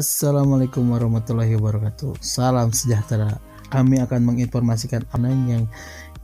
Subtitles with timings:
[0.00, 2.24] Assalamualaikum warahmatullahi wabarakatuh.
[2.24, 3.36] Salam sejahtera.
[3.68, 5.68] Kami akan menginformasikan apa yang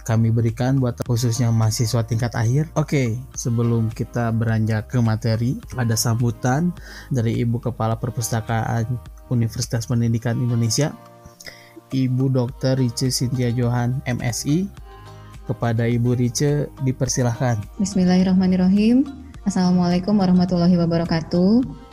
[0.00, 2.72] kami berikan buat khususnya mahasiswa tingkat akhir.
[2.72, 6.72] Oke, sebelum kita beranjak ke materi, ada sambutan
[7.12, 8.96] dari Ibu Kepala Perpustakaan
[9.28, 10.96] Universitas Pendidikan Indonesia,
[11.92, 12.80] Ibu Dr.
[12.80, 14.72] Rice Cynthia Johan, MSI.
[15.44, 17.60] Kepada Ibu Rice, dipersilahkan.
[17.76, 19.04] Bismillahirrahmanirrahim.
[19.44, 21.85] Assalamualaikum warahmatullahi wabarakatuh.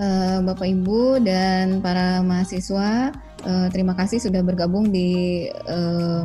[0.00, 3.12] Eh, Bapak Ibu dan para mahasiswa,
[3.44, 6.24] uh, terima kasih sudah bergabung di uh,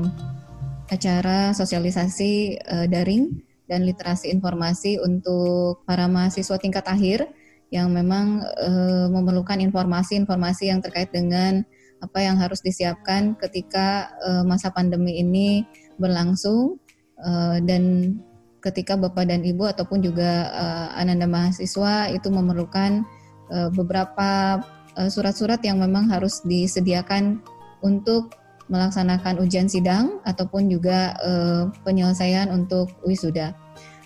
[0.87, 3.35] acara sosialisasi uh, daring
[3.67, 7.27] dan literasi informasi untuk para mahasiswa tingkat akhir
[7.67, 11.67] yang memang uh, memerlukan informasi-informasi yang terkait dengan
[11.99, 15.67] apa yang harus disiapkan ketika uh, masa pandemi ini
[15.99, 16.79] berlangsung
[17.19, 18.15] uh, dan
[18.63, 23.03] ketika Bapak dan Ibu ataupun juga uh, ananda mahasiswa itu memerlukan
[23.51, 24.61] uh, beberapa
[24.97, 27.41] uh, surat-surat yang memang harus disediakan
[27.83, 28.33] untuk
[28.65, 33.53] melaksanakan ujian sidang ataupun juga uh, penyelesaian untuk wisuda.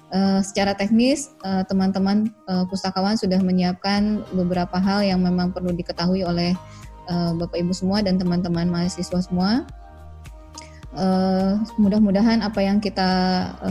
[0.10, 1.30] Uh, secara teknis,
[1.70, 6.58] teman-teman uh, pustakawan sudah menyiapkan beberapa hal yang memang perlu diketahui oleh
[7.10, 9.66] Bapak Ibu semua dan teman-teman mahasiswa semua.
[11.82, 13.10] Mudah-mudahan apa yang kita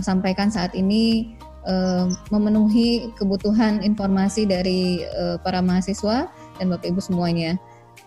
[0.02, 7.59] sampaikan saat ini uh, memenuhi kebutuhan informasi dari uh, para mahasiswa dan Bapak Ibu semuanya.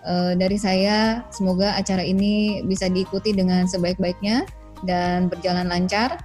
[0.07, 4.47] Uh, dari saya, semoga acara ini bisa diikuti dengan sebaik-baiknya
[4.87, 6.15] dan berjalan lancar.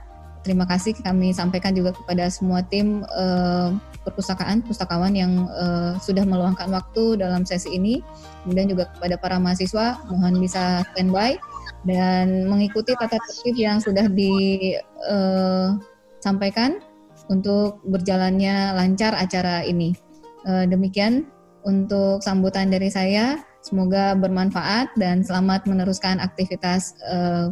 [0.47, 3.75] Terima kasih kami sampaikan juga kepada semua tim uh,
[4.07, 7.99] perpustakaan, pustakawan yang uh, sudah meluangkan waktu dalam sesi ini.
[8.47, 11.35] Kemudian juga kepada para mahasiswa, mohon bisa standby
[11.83, 16.79] dan mengikuti tata tertib yang sudah disampaikan
[17.29, 19.95] untuk berjalannya lancar acara ini.
[20.47, 21.27] Uh, demikian
[21.67, 23.43] untuk sambutan dari saya.
[23.67, 27.51] Semoga bermanfaat dan selamat meneruskan aktivitas uh,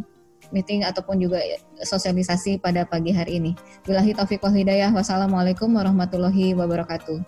[0.54, 1.42] meeting ataupun juga
[1.82, 3.52] sosialisasi pada pagi hari ini.
[3.82, 4.94] Bilahi taufiq wal hidayah.
[4.94, 7.18] Wassalamualaikum warahmatullahi wabarakatuh.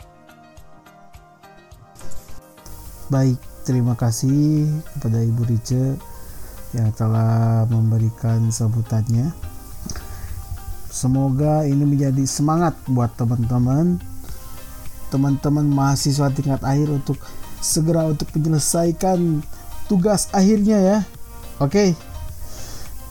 [3.11, 5.99] Baik, terima kasih kepada Ibu Rice
[6.75, 9.56] yang telah memberikan sambutannya.
[10.97, 14.01] Semoga ini menjadi semangat buat teman-teman
[15.13, 17.21] teman-teman mahasiswa tingkat akhir untuk
[17.61, 19.45] segera untuk menyelesaikan
[19.93, 20.99] tugas akhirnya ya.
[21.61, 21.93] Oke.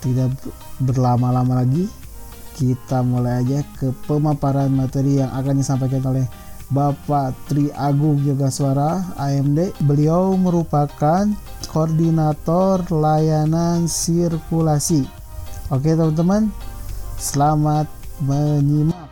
[0.01, 0.33] Tidak
[0.81, 1.85] berlama-lama lagi.
[2.57, 6.25] Kita mulai aja ke pemaparan materi yang akan disampaikan oleh
[6.73, 9.85] Bapak Tri Agung Yoga Suara AMD.
[9.85, 11.29] Beliau merupakan
[11.69, 15.05] koordinator layanan sirkulasi.
[15.69, 16.53] Oke teman-teman,
[17.15, 17.87] Selamat
[18.19, 19.07] menyimak.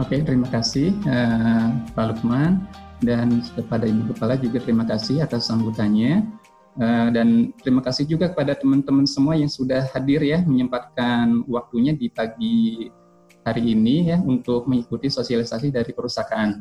[0.00, 2.64] Oke, terima kasih uh, Pak Lukman
[3.04, 6.24] dan kepada Ibu Kepala juga terima kasih atas sambutannya.
[6.78, 12.06] Uh, dan terima kasih juga kepada teman-teman semua yang sudah hadir ya menyempatkan waktunya di
[12.08, 12.88] pagi
[13.44, 16.56] hari ini ya untuk mengikuti sosialisasi dari perusahaan.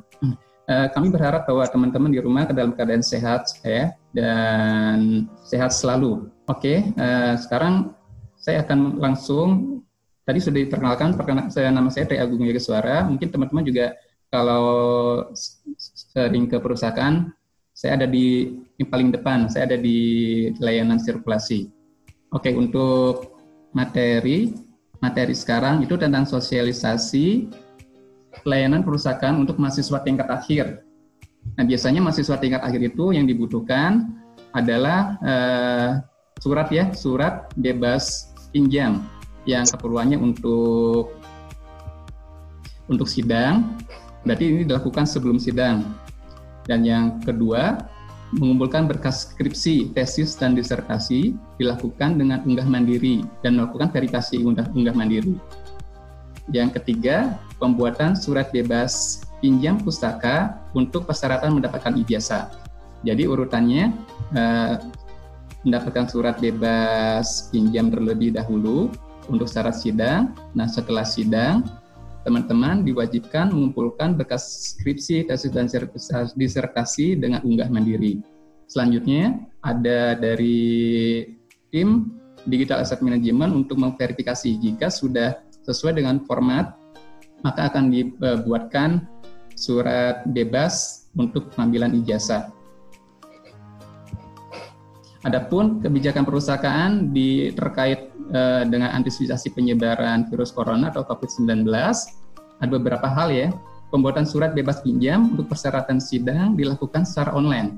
[0.67, 6.27] Uh, kami berharap bahwa teman-teman di rumah dalam keadaan sehat ya dan sehat selalu.
[6.51, 7.95] Oke, uh, sekarang
[8.47, 9.83] saya akan langsung
[10.23, 13.03] tadi sudah diperkenalkan perkenal, saya nama saya Tri Agung Yoga Suara.
[13.03, 13.91] Mungkin teman-teman juga
[14.31, 14.63] kalau
[15.75, 17.27] sering ke perusahaan,
[17.75, 19.99] saya ada di yang paling depan, saya ada di
[20.63, 21.67] layanan sirkulasi.
[22.31, 23.35] Oke, untuk
[23.75, 24.55] materi
[25.03, 27.51] materi sekarang itu tentang sosialisasi
[28.47, 30.87] layanan perusahaan untuk mahasiswa tingkat akhir.
[31.59, 34.07] Nah, biasanya mahasiswa tingkat akhir itu yang dibutuhkan
[34.55, 35.89] adalah uh,
[36.39, 39.05] surat ya, surat bebas pinjam
[39.45, 41.13] yang keperluannya untuk
[42.89, 43.77] untuk sidang
[44.25, 45.85] berarti ini dilakukan sebelum sidang
[46.65, 47.77] dan yang kedua
[48.35, 54.91] mengumpulkan berkas skripsi, tesis dan disertasi dilakukan dengan unggah mandiri dan melakukan verifikasi unggah, unggah
[54.91, 55.39] mandiri.
[56.51, 62.51] Yang ketiga, pembuatan surat bebas pinjam pustaka untuk persyaratan mendapatkan ijazah.
[63.07, 63.95] Jadi urutannya
[64.35, 64.75] eh,
[65.67, 68.87] mendapatkan surat bebas pinjam terlebih dahulu
[69.27, 70.31] untuk syarat sidang.
[70.55, 71.67] Nah, setelah sidang,
[72.23, 75.67] teman-teman diwajibkan mengumpulkan berkas skripsi, tesis, dan
[76.35, 78.23] disertasi dengan unggah mandiri.
[78.67, 81.23] Selanjutnya, ada dari
[81.71, 82.15] tim
[82.47, 86.79] Digital Asset Management untuk memverifikasi jika sudah sesuai dengan format,
[87.43, 89.03] maka akan dibuatkan
[89.59, 92.56] surat bebas untuk pengambilan ijazah.
[95.27, 101.67] Adapun kebijakan perusahaan di terkait uh, dengan antisipasi penyebaran virus corona atau COVID-19
[102.63, 103.51] ada beberapa hal ya
[103.91, 107.75] pembuatan surat bebas pinjam untuk persyaratan sidang dilakukan secara online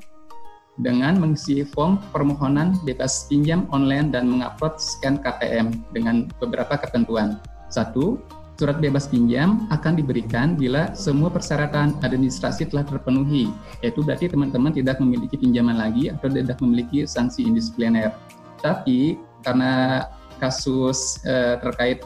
[0.77, 7.41] dengan mengisi form permohonan bebas pinjam online dan mengupload scan KTM dengan beberapa ketentuan.
[7.67, 8.21] Satu,
[8.59, 13.47] surat bebas pinjam akan diberikan bila semua persyaratan administrasi telah terpenuhi,
[13.79, 18.11] yaitu berarti teman-teman tidak memiliki pinjaman lagi atau tidak memiliki sanksi indisipliner.
[18.59, 19.15] Tapi
[19.47, 20.03] karena
[20.43, 22.03] kasus eh, terkait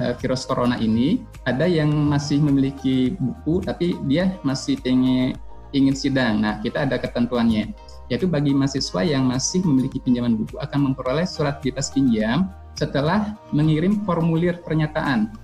[0.00, 5.36] eh, virus corona ini, ada yang masih memiliki buku tapi dia masih pengen
[5.76, 6.40] ingin sidang.
[6.40, 7.68] Nah, kita ada ketentuannya,
[8.08, 14.00] yaitu bagi mahasiswa yang masih memiliki pinjaman buku akan memperoleh surat bebas pinjam setelah mengirim
[14.08, 15.41] formulir pernyataan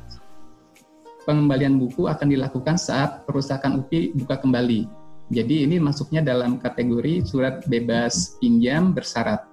[1.29, 4.89] pengembalian buku akan dilakukan saat perusahaan UPI buka kembali.
[5.29, 9.45] Jadi ini masuknya dalam kategori surat bebas pinjam bersyarat.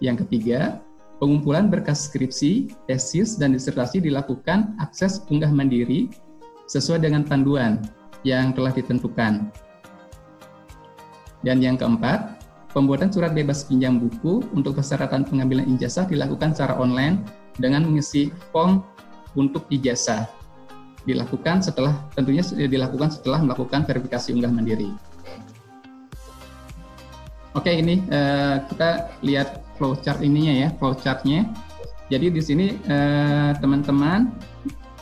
[0.00, 0.80] Yang ketiga,
[1.20, 6.08] pengumpulan berkas skripsi, tesis, dan disertasi dilakukan akses unggah mandiri
[6.64, 7.84] sesuai dengan panduan
[8.24, 9.52] yang telah ditentukan.
[11.44, 12.40] Dan yang keempat,
[12.72, 17.20] pembuatan surat bebas pinjam buku untuk persyaratan pengambilan ijazah dilakukan secara online
[17.60, 18.80] dengan mengisi form
[19.36, 20.43] untuk ijazah
[21.04, 24.88] dilakukan setelah tentunya dilakukan setelah melakukan verifikasi unggah mandiri.
[27.54, 31.46] Oke, ini uh, kita lihat flowchart ininya ya, flowchartnya.
[32.10, 34.34] Jadi di sini uh, teman-teman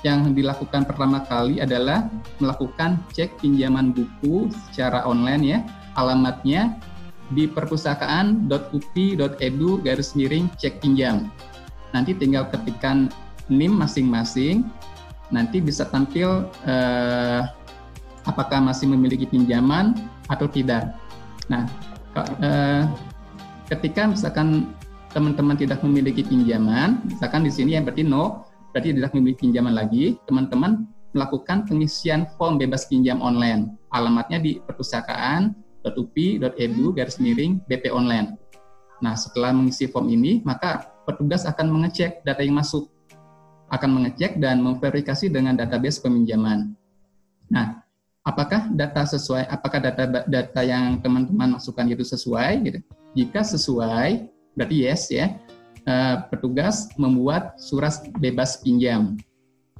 [0.04, 2.12] yang dilakukan pertama kali adalah
[2.42, 5.64] melakukan cek pinjaman buku secara online ya.
[5.96, 6.76] Alamatnya
[7.32, 11.32] di perpustakaan.upi.edu garis miring cek pinjam.
[11.96, 13.08] Nanti tinggal ketikkan
[13.48, 14.68] NIM masing-masing
[15.32, 17.42] nanti bisa tampil eh,
[18.28, 19.98] apakah masih memiliki pinjaman
[20.30, 20.94] atau tidak.
[21.50, 21.66] Nah,
[22.38, 22.86] eh,
[23.72, 24.70] ketika misalkan
[25.10, 30.16] teman-teman tidak memiliki pinjaman, misalkan di sini yang berarti no, berarti tidak memiliki pinjaman lagi,
[30.28, 33.76] teman-teman melakukan pengisian form bebas pinjam online.
[33.92, 38.40] Alamatnya di perpustakaan.upi.edu garis miring BP online.
[39.04, 42.88] Nah, setelah mengisi form ini, maka petugas akan mengecek data yang masuk
[43.72, 46.76] akan mengecek dan memverifikasi dengan database peminjaman.
[47.48, 47.80] Nah,
[48.20, 52.50] apakah data sesuai, apakah data data yang teman-teman masukkan itu sesuai?
[52.68, 52.78] Gitu.
[53.16, 55.36] Jika sesuai, berarti yes ya.
[55.82, 59.18] Uh, petugas membuat surat bebas pinjam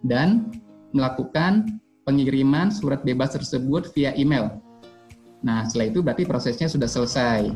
[0.02, 0.50] dan
[0.90, 4.58] melakukan pengiriman surat bebas tersebut via email.
[5.46, 7.54] Nah, setelah itu berarti prosesnya sudah selesai.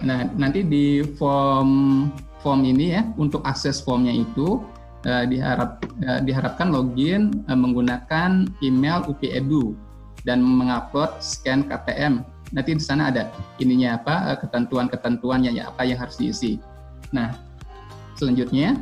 [0.00, 2.08] Nah, nanti di form
[2.44, 4.60] form ini ya untuk akses formnya itu
[5.08, 9.72] uh, diharap uh, diharapkan login uh, menggunakan email UPEDU
[10.28, 12.20] dan mengupload scan KTM.
[12.52, 16.60] Nanti di sana ada ininya apa ketentuan-ketentuannya ya apa yang harus diisi.
[17.16, 17.32] Nah,
[18.20, 18.76] selanjutnya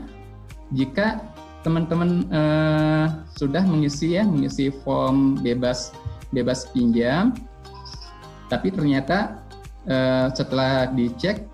[0.75, 1.23] jika
[1.63, 3.07] teman-teman uh,
[3.39, 5.95] sudah mengisi ya mengisi form bebas
[6.35, 7.31] bebas pinjam
[8.51, 9.41] tapi ternyata
[10.37, 11.52] setelah dicek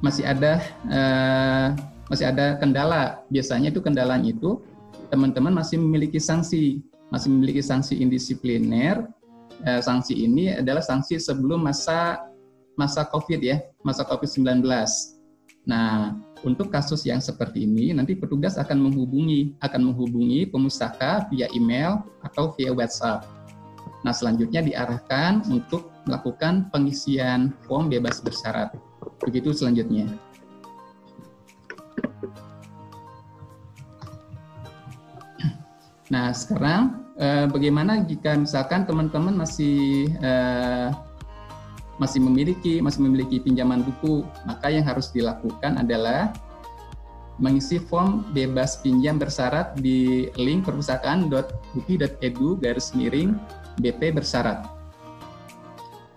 [0.00, 1.68] masih ada uh,
[2.08, 3.22] masih ada kendala.
[3.28, 4.62] Biasanya itu kendalanya itu
[5.12, 9.06] teman-teman masih memiliki sanksi, masih memiliki sanksi indisipliner.
[9.66, 12.22] Uh, sanksi ini adalah sanksi sebelum masa
[12.78, 14.62] masa COVID ya, masa COVID-19.
[15.66, 16.14] Nah,
[16.46, 22.54] untuk kasus yang seperti ini nanti petugas akan menghubungi akan menghubungi pemustaka via email atau
[22.54, 23.26] via WhatsApp.
[24.06, 28.70] Nah, selanjutnya diarahkan untuk melakukan pengisian form bebas bersyarat.
[29.22, 30.06] Begitu selanjutnya.
[36.08, 40.88] Nah, sekarang eh, bagaimana jika misalkan teman-teman masih eh,
[41.98, 46.32] masih memiliki masih memiliki pinjaman buku, maka yang harus dilakukan adalah
[47.38, 53.38] mengisi form bebas pinjam bersyarat di link perpustakaan.upi.edu garis miring
[53.78, 54.77] BP bersyarat.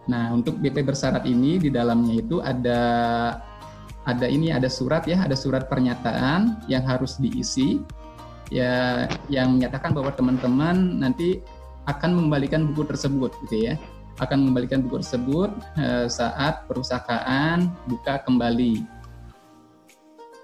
[0.09, 2.81] Nah, untuk BP bersyarat ini di dalamnya itu ada
[4.01, 7.77] ada ini ada surat ya, ada surat pernyataan yang harus diisi
[8.49, 11.39] ya yang menyatakan bahwa teman-teman nanti
[11.85, 13.75] akan mengembalikan buku tersebut gitu ya.
[14.17, 18.81] Akan mengembalikan buku tersebut eh, saat perusahaan buka kembali.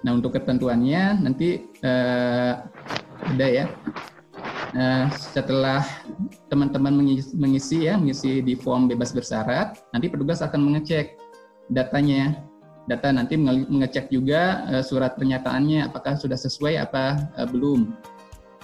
[0.06, 2.52] Nah, untuk ketentuannya nanti eh,
[3.18, 3.66] ada ya
[4.76, 5.80] Nah, setelah
[6.52, 6.92] teman-teman
[7.32, 11.16] mengisi, ya, mengisi di form bebas bersyarat, nanti petugas akan mengecek
[11.72, 12.44] datanya.
[12.88, 17.92] Data nanti mengecek juga uh, surat pernyataannya apakah sudah sesuai apa uh, belum.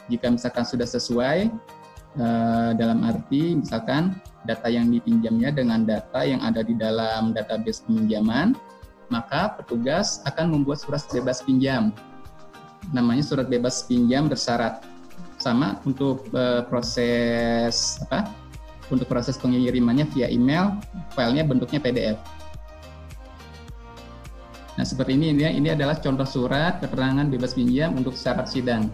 [0.08, 1.52] Jika misalkan sudah sesuai
[2.16, 4.16] uh, dalam arti misalkan
[4.48, 8.56] data yang dipinjamnya dengan data yang ada di dalam database peminjaman,
[9.12, 11.92] maka petugas akan membuat surat bebas pinjam.
[12.96, 14.93] Namanya surat bebas pinjam bersyarat
[15.44, 18.32] sama untuk uh, proses apa?
[18.88, 20.76] Untuk proses pengirimannya via email,
[21.12, 22.16] filenya bentuknya PDF.
[24.74, 28.90] Nah, seperti ini ini, ini adalah contoh surat keterangan bebas pinjam untuk syarat sidang.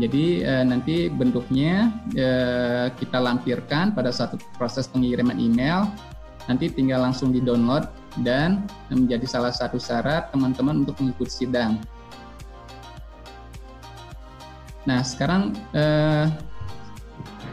[0.00, 5.88] Jadi eh, nanti bentuknya eh, kita lampirkan pada satu proses pengiriman email.
[6.48, 7.88] Nanti tinggal langsung di-download
[8.24, 11.78] dan menjadi salah satu syarat teman-teman untuk mengikuti sidang.
[14.88, 16.26] Nah, sekarang eh,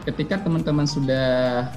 [0.08, 1.68] ketika teman-teman sudah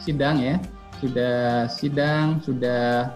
[0.00, 0.56] sidang ya,
[1.04, 3.12] sudah sidang, sudah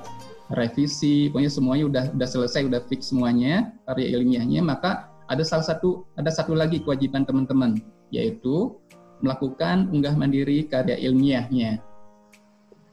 [0.52, 6.04] revisi, pokoknya semuanya udah udah selesai, udah fix semuanya karya ilmiahnya, maka ada salah satu
[6.16, 7.76] ada satu lagi kewajiban teman-teman
[8.08, 8.72] yaitu
[9.20, 11.84] melakukan unggah mandiri karya ilmiahnya.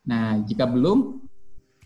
[0.06, 1.18] Nah, jika belum,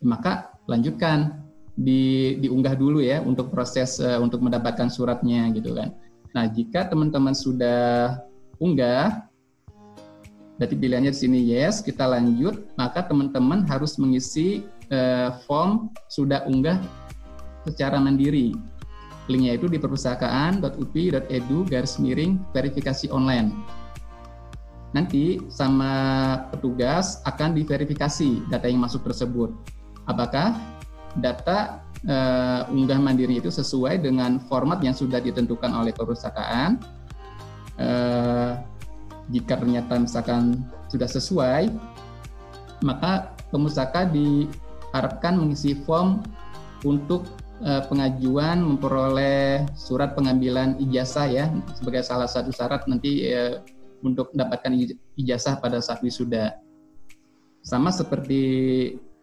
[0.03, 1.43] maka lanjutkan
[1.75, 5.91] di diunggah dulu ya untuk proses uh, untuk mendapatkan suratnya gitu kan.
[6.31, 8.23] Nah, jika teman-teman sudah
[8.63, 9.27] unggah,
[10.61, 14.63] berarti pilihannya di sini yes, kita lanjut, maka teman-teman harus mengisi
[14.95, 16.79] uh, form sudah unggah
[17.67, 18.55] secara mandiri.
[19.27, 23.51] Linknya itu di perpustakaan.upi.edu garis miring verifikasi online.
[24.91, 25.95] Nanti sama
[26.51, 29.55] petugas akan diverifikasi data yang masuk tersebut.
[30.11, 30.59] Apakah
[31.15, 36.83] data uh, unggah mandiri itu sesuai dengan format yang sudah ditentukan oleh perpustakaan?
[37.79, 38.59] Uh,
[39.31, 41.71] jika ternyata misalkan sudah sesuai,
[42.83, 46.27] maka pemustaka diharapkan mengisi form
[46.83, 47.31] untuk
[47.63, 51.47] uh, pengajuan memperoleh surat pengambilan ijazah ya
[51.79, 53.63] sebagai salah satu syarat nanti uh,
[54.03, 54.75] untuk mendapatkan
[55.15, 56.59] ijazah pada saat wisuda.
[57.63, 58.41] Sama seperti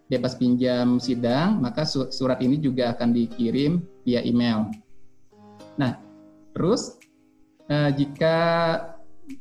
[0.07, 4.71] bebas pinjam sidang, maka surat ini juga akan dikirim via email.
[5.75, 5.99] Nah,
[6.55, 6.97] terus
[7.69, 8.37] uh, jika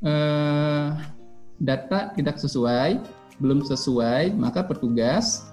[0.03, 0.87] eh,
[1.63, 3.01] data tidak sesuai,
[3.39, 5.47] belum sesuai, maka petugas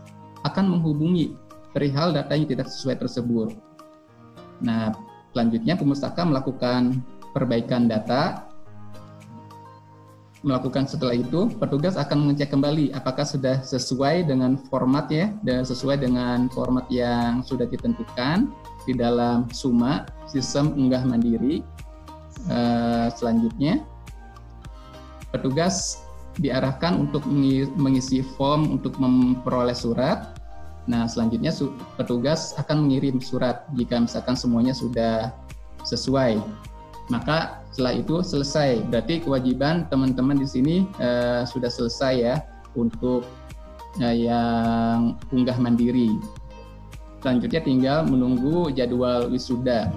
[0.44, 1.38] akan menghubungi
[1.72, 3.56] perihal data yang tidak sesuai tersebut.
[4.64, 4.96] Nah,
[5.32, 7.04] selanjutnya pemustaka melakukan
[7.36, 8.48] perbaikan data.
[10.44, 16.04] Melakukan setelah itu, petugas akan mengecek kembali apakah sudah sesuai dengan format ya, dan sesuai
[16.04, 18.52] dengan format yang sudah ditentukan
[18.84, 21.64] di dalam SUMA, sistem unggah mandiri.
[22.52, 23.88] Uh, selanjutnya,
[25.32, 26.04] petugas
[26.36, 27.24] diarahkan untuk
[27.80, 30.36] mengisi form untuk memperoleh surat.
[30.92, 31.56] Nah, selanjutnya
[31.96, 35.32] petugas akan mengirim surat jika misalkan semuanya sudah
[35.88, 36.44] sesuai.
[37.12, 38.86] Maka setelah itu selesai.
[38.88, 42.36] Berarti kewajiban teman-teman di sini uh, sudah selesai ya
[42.80, 43.28] untuk
[44.00, 46.16] uh, yang unggah mandiri.
[47.20, 49.92] Selanjutnya tinggal menunggu jadwal wisuda.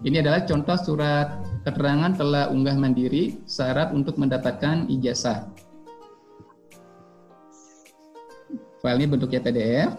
[0.00, 5.44] Ini adalah contoh surat keterangan telah unggah mandiri syarat untuk mendapatkan ijazah.
[8.80, 9.92] File ini bentuknya PDF,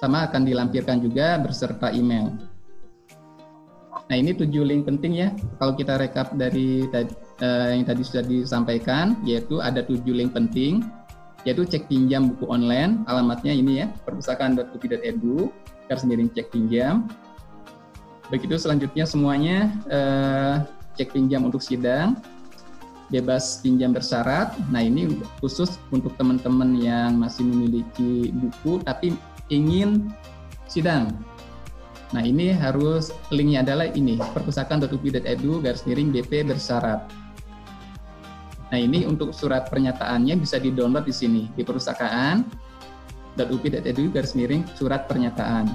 [0.00, 2.51] sama akan dilampirkan juga berserta email.
[4.10, 5.28] Nah ini tujuh link penting ya,
[5.62, 10.84] kalau kita rekap dari uh, yang tadi sudah disampaikan, yaitu ada tujuh link penting,
[11.46, 15.48] yaitu cek pinjam buku online, alamatnya ini ya, perpustakaan.upi.edu,
[15.88, 17.08] garis miring cek pinjam,
[18.32, 20.64] Begitu selanjutnya semuanya uh,
[20.96, 22.16] cek pinjam untuk sidang,
[23.12, 24.56] bebas pinjam bersyarat.
[24.72, 29.12] Nah ini khusus untuk teman-teman yang masih memiliki buku tapi
[29.52, 30.08] ingin
[30.64, 31.12] sidang.
[32.12, 37.08] Nah ini harus linknya adalah ini perpustakaan.upi.edu garis miring BP bersyarat.
[38.72, 45.08] Nah ini untuk surat pernyataannya bisa di download di sini di perpustakaan.upi.edu garis miring surat
[45.08, 45.66] pernyataan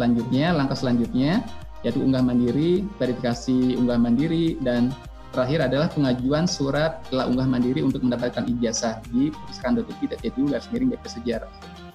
[0.00, 1.44] selanjutnya, langkah selanjutnya
[1.84, 4.92] yaitu unggah mandiri, verifikasi unggah mandiri, dan
[5.32, 11.04] terakhir adalah pengajuan surat telah unggah mandiri untuk mendapatkan ijazah di perpustakaan.upi.edu garis miring BP
[11.08, 11.52] Sejarah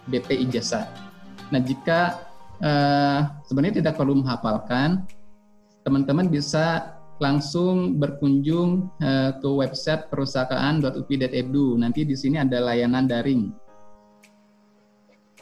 [0.09, 0.85] BP ijazah.
[1.49, 2.17] Nah jika
[2.61, 5.03] uh, sebenarnya tidak perlu menghafalkan,
[5.83, 11.79] teman-teman bisa langsung berkunjung uh, ke website perusahaan.upi.edu.
[11.79, 13.65] Nanti di sini ada layanan daring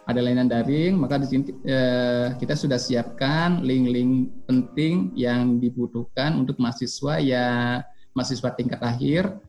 [0.04, 6.60] ada layanan daring, maka di sini eh, kita sudah siapkan link-link penting yang dibutuhkan untuk
[6.60, 7.48] mahasiswa ya
[8.12, 9.40] mahasiswa tingkat akhir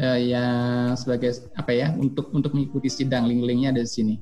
[0.00, 4.14] eh, yang sebagai apa ya untuk untuk mengikuti sidang link-linknya ada di sini.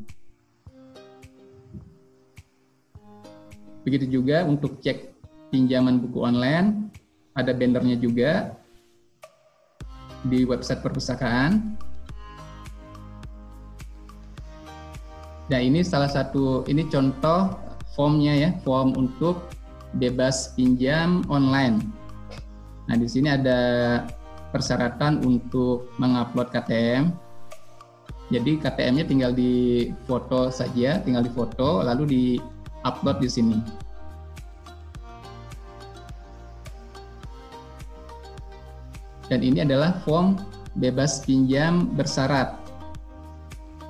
[3.84, 5.12] Begitu juga untuk cek
[5.52, 6.88] pinjaman buku online,
[7.36, 8.56] ada bannernya juga
[10.24, 11.76] di website perpustakaan
[15.52, 17.52] Nah ini salah satu ini contoh
[17.92, 19.44] formnya ya form untuk
[20.00, 21.84] bebas pinjam online.
[22.88, 23.60] Nah di sini ada
[24.50, 27.12] persyaratan untuk mengupload KTM.
[28.32, 32.24] Jadi KTM-nya tinggal di foto saja, tinggal di foto lalu di
[32.84, 33.58] upload di sini.
[39.32, 40.36] Dan ini adalah form
[40.76, 42.60] bebas pinjam bersyarat.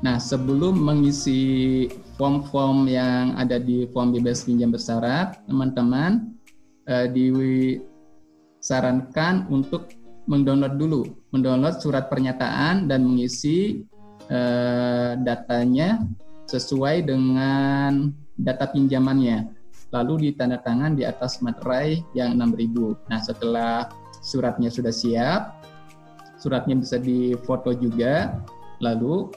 [0.04, 1.88] Nah, sebelum mengisi
[2.20, 6.36] form-form yang ada di form bebas pinjam bersyarat, teman-teman
[6.86, 7.08] eh,
[8.60, 9.96] disarankan untuk
[10.28, 13.82] mendownload dulu, mendownload surat pernyataan dan mengisi
[14.28, 16.04] eh, datanya
[16.52, 19.50] sesuai dengan data pinjamannya.
[19.94, 23.10] Lalu ditandatangan di atas materai yang 6000.
[23.10, 23.74] Nah, setelah
[24.18, 25.62] suratnya sudah siap,
[26.38, 28.34] suratnya bisa difoto juga,
[28.82, 29.30] lalu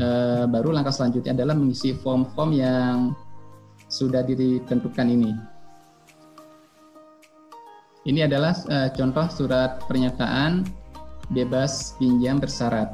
[0.00, 2.96] uh, baru langkah selanjutnya adalah mengisi form-form yang
[3.92, 5.32] sudah ditentukan ini.
[8.04, 10.64] Ini adalah uh, contoh surat pernyataan
[11.32, 12.92] bebas pinjam bersyarat.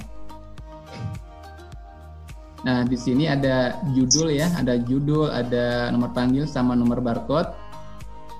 [2.61, 7.53] Nah, di sini ada judul ya, ada judul, ada nomor panggil sama nomor barcode.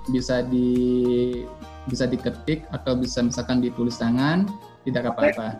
[0.09, 1.41] Bisa di
[1.89, 4.45] bisa diketik atau bisa misalkan ditulis tangan,
[4.85, 5.57] tidak apa-apa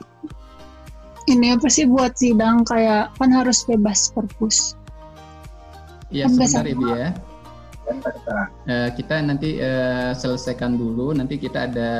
[1.30, 4.74] ini apa sih buat sidang kayak kan harus bebas perpus.
[6.10, 7.10] Iya kan sebentar Ibu ya.
[8.72, 11.91] Uh, kita nanti uh, selesaikan dulu, nanti kita ada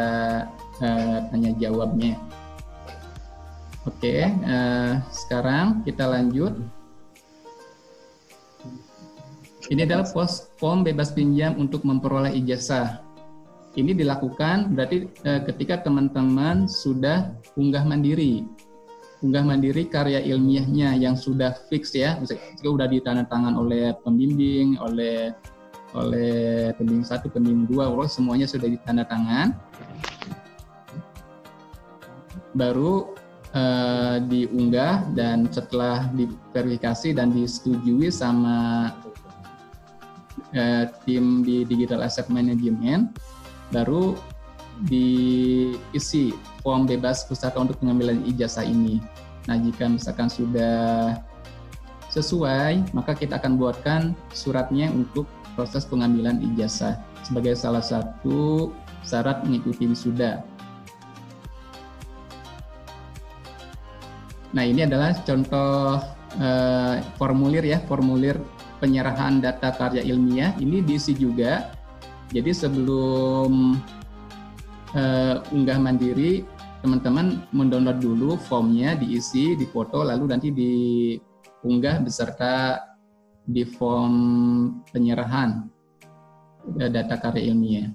[0.80, 2.15] uh, tanya jawabnya.
[3.89, 6.53] Oke, uh, sekarang kita lanjut.
[9.71, 13.01] Ini adalah pos form bebas pinjam untuk memperoleh ijazah.
[13.73, 18.46] Ini dilakukan berarti uh, ketika teman-teman sudah unggah mandiri
[19.22, 25.29] unggah mandiri karya ilmiahnya yang sudah fix ya, misalnya sudah ditandatangan oleh pembimbing, oleh
[25.94, 29.53] oleh pembimbing satu, pembimbing dua, semuanya sudah ditandatangan.
[32.57, 33.13] Baru
[33.55, 38.92] uh, diunggah dan setelah diverifikasi dan disetujui sama
[40.55, 43.16] uh, tim di Digital Asset Management,
[43.72, 44.16] baru
[44.87, 46.33] diisi
[46.66, 48.98] form bebas pustaka untuk pengambilan ijazah ini.
[49.50, 51.18] Nah, jika misalkan sudah
[52.14, 54.01] sesuai, maka kita akan buatkan
[54.35, 58.70] suratnya untuk proses pengambilan ijazah sebagai salah satu
[59.01, 60.44] syarat mengikuti wisuda.
[64.51, 66.03] Nah, ini adalah contoh
[66.40, 68.35] eh, formulir ya, formulir
[68.81, 70.57] penyerahan data karya ilmiah.
[70.57, 71.70] Ini diisi juga.
[72.31, 73.75] Jadi sebelum
[74.96, 76.48] uh, unggah mandiri,
[76.79, 82.79] teman-teman mendownload dulu formnya, diisi, difoto, lalu nanti diunggah beserta
[83.44, 84.16] di form
[84.96, 85.68] penyerahan
[86.79, 87.92] eh, data karya ilmiah.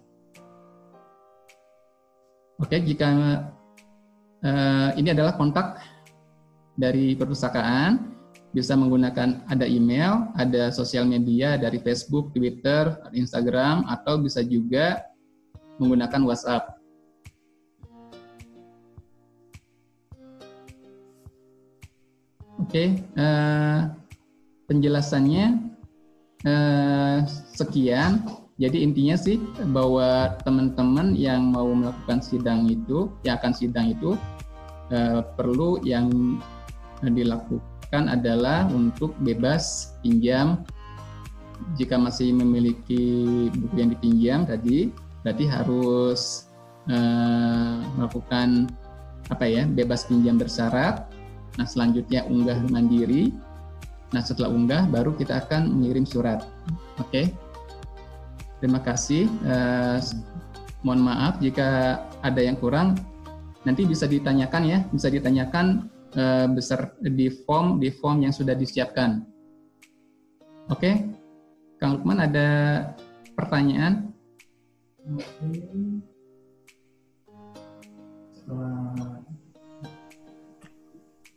[2.61, 3.09] Oke, jika
[4.45, 5.81] uh, ini adalah kontak
[6.77, 8.17] dari perpustakaan,
[8.53, 15.05] bisa menggunakan ada email, ada sosial media dari Facebook, Twitter, Instagram, atau bisa juga
[15.77, 16.77] menggunakan WhatsApp.
[22.57, 23.81] Oke, okay, uh, eh,
[24.67, 25.47] penjelasannya
[26.49, 27.19] uh,
[27.55, 28.25] sekian.
[28.57, 29.37] Jadi intinya sih
[29.71, 34.17] bahwa teman-teman yang mau melakukan sidang itu, yang akan sidang itu
[34.89, 36.09] uh, perlu yang
[37.05, 40.65] dilakukan adalah untuk bebas pinjam.
[41.81, 44.93] Jika masih memiliki buku yang dipinjam tadi,
[45.25, 46.53] berarti harus
[46.93, 48.69] uh, melakukan
[49.33, 51.09] apa ya, bebas pinjam bersyarat
[51.57, 53.33] Nah, selanjutnya unggah mandiri.
[54.13, 56.45] Nah, setelah unggah baru kita akan mengirim surat.
[57.01, 57.11] Oke.
[57.11, 57.27] Okay?
[58.61, 59.29] Terima kasih.
[59.45, 59.99] Uh,
[60.85, 62.97] mohon maaf jika ada yang kurang.
[63.67, 69.23] Nanti bisa ditanyakan ya, bisa ditanyakan uh, besar di form di form yang sudah disiapkan.
[70.73, 70.81] Oke.
[70.81, 70.95] Okay?
[71.77, 72.49] Kang Lukman ada
[73.37, 74.11] pertanyaan?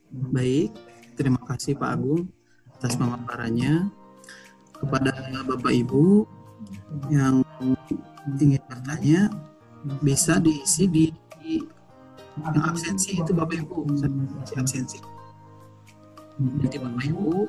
[0.09, 0.73] Baik,
[1.19, 2.31] terima kasih Pak Agung
[2.79, 3.91] atas pemaparannya.
[4.79, 5.11] Kepada
[5.43, 6.23] Bapak Ibu
[7.11, 7.43] yang
[8.39, 9.27] ingin bertanya,
[9.99, 11.28] bisa diisi di, di
[12.43, 14.97] yang absensi itu bapak ibu absensi, absensi.
[16.39, 17.47] nanti bapak ibu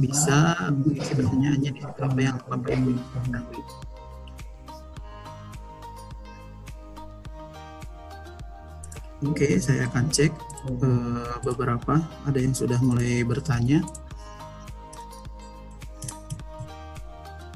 [0.00, 3.62] bisa mengisi pertanyaannya di apa yang bapak ibu ketahui
[9.24, 10.36] Oke, okay, saya akan cek
[10.68, 11.96] uh, beberapa
[12.28, 13.80] ada yang sudah mulai bertanya.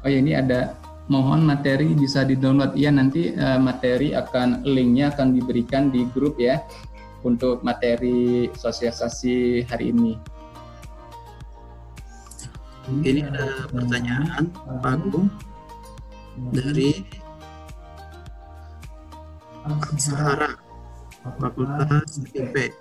[0.01, 0.73] Oh ya, ini ada
[1.09, 2.77] mohon materi bisa di-download.
[2.77, 6.61] Iya nanti uh, materi akan linknya akan diberikan di grup ya
[7.25, 10.15] untuk materi sosialisasi hari ini.
[12.89, 14.49] Ini ada pertanyaan
[14.81, 15.29] Pak Agung
[16.57, 17.05] dari
[20.01, 20.57] Sahara
[21.37, 22.73] Fakultas IP.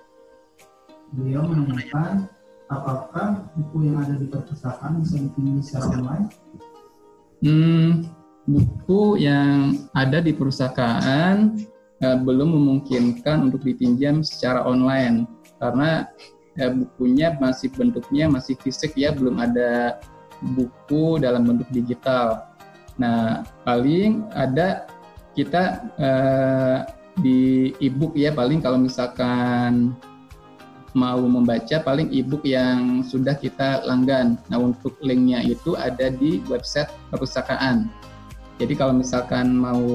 [1.12, 2.32] Beliau menanyakan
[2.72, 6.28] apakah buku yang ada di perpustakaan bisa dipinjam secara online?
[7.44, 8.08] Hmm,
[8.48, 11.60] buku yang ada di perpustakaan
[12.00, 15.28] eh, belum memungkinkan untuk dipinjam secara online
[15.60, 16.08] karena
[16.56, 20.00] eh, bukunya masih bentuknya masih fisik ya belum ada
[20.56, 22.48] buku dalam bentuk digital.
[22.98, 24.88] Nah paling ada
[25.36, 26.78] kita eh,
[27.20, 29.92] di ebook ya paling kalau misalkan
[30.96, 34.40] mau membaca paling ebook yang sudah kita langgan.
[34.50, 37.92] Nah untuk linknya itu ada di website perpustakaan.
[38.58, 39.86] Jadi kalau misalkan mau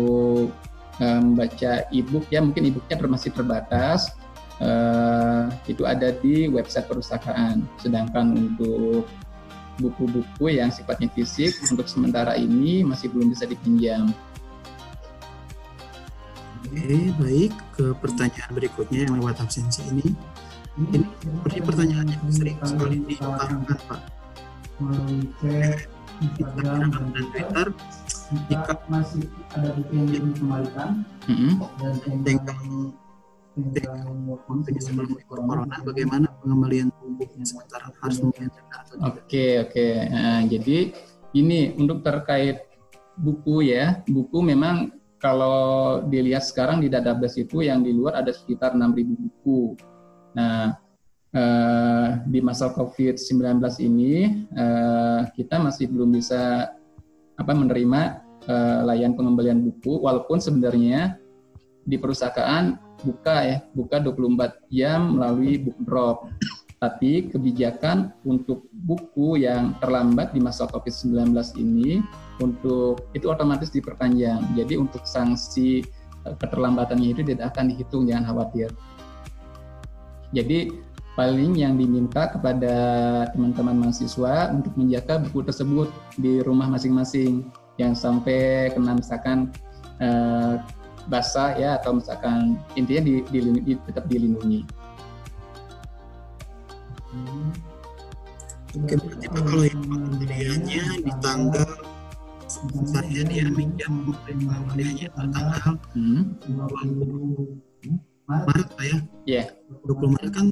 [1.03, 4.15] eh, membaca ebook ya mungkin ebooknya masih terbatas
[4.63, 7.67] uh, itu ada di website perpustakaan.
[7.83, 9.11] Sedangkan untuk
[9.81, 14.15] buku-buku yang sifatnya fisik untuk sementara ini masih belum bisa dipinjam.
[16.63, 20.15] Oke, baik ke pertanyaan berikutnya yang lewat absensi ini.
[20.73, 24.01] Ini seperti pertanyaan yang sering sekali diutarakan Pak.
[26.23, 27.67] Instagram, dan Twitter,
[28.49, 30.91] jika masih ada buku yang belum dikembalikan
[31.23, 31.53] Mm -hmm.
[31.79, 32.59] dan tinggal
[33.55, 36.89] tinggal waktunya sebelum corona, bagaimana pengembalian
[37.21, 38.65] bukunya sementara harus atau tidak?
[39.07, 39.87] Oke oke.
[40.09, 40.91] Nah, jadi
[41.37, 42.65] ini untuk terkait
[43.15, 44.91] buku ya, buku memang
[45.21, 49.79] kalau dilihat sekarang di database itu yang di luar ada sekitar 6.000 buku.
[50.35, 50.75] Nah,
[51.31, 56.75] eh, di masa COVID-19 ini eh, kita masih belum bisa
[57.43, 58.01] apa menerima
[58.47, 61.19] eh, layan pengembalian buku walaupun sebenarnya
[61.83, 66.19] di perusahaan buka ya, buka 24 jam melalui book drop.
[66.83, 71.31] Tapi kebijakan untuk buku yang terlambat di masa COVID-19
[71.63, 72.03] ini
[72.43, 74.43] untuk itu otomatis diperpanjang.
[74.59, 75.83] Jadi untuk sanksi
[76.27, 78.71] eh, keterlambatannya itu tidak akan dihitung, jangan khawatir.
[80.33, 80.73] Jadi
[81.13, 82.75] paling yang diminta kepada
[83.37, 87.45] teman-teman mahasiswa untuk menjaga buku tersebut di rumah masing-masing
[87.77, 89.53] yang sampai kena misalkan
[90.01, 90.57] eh,
[91.11, 94.65] basah ya atau misalkan intinya di, di, di, tetap dilindungi.
[98.73, 101.69] Oke, berarti Pak kalau yang pembeliannya di tanggal
[102.89, 106.41] saya dia minjam pembeliannya tanggal Hmm.
[106.49, 107.53] 20
[108.25, 108.97] Maret ya.
[109.29, 109.45] Ya.
[109.85, 110.47] 20 Maret kan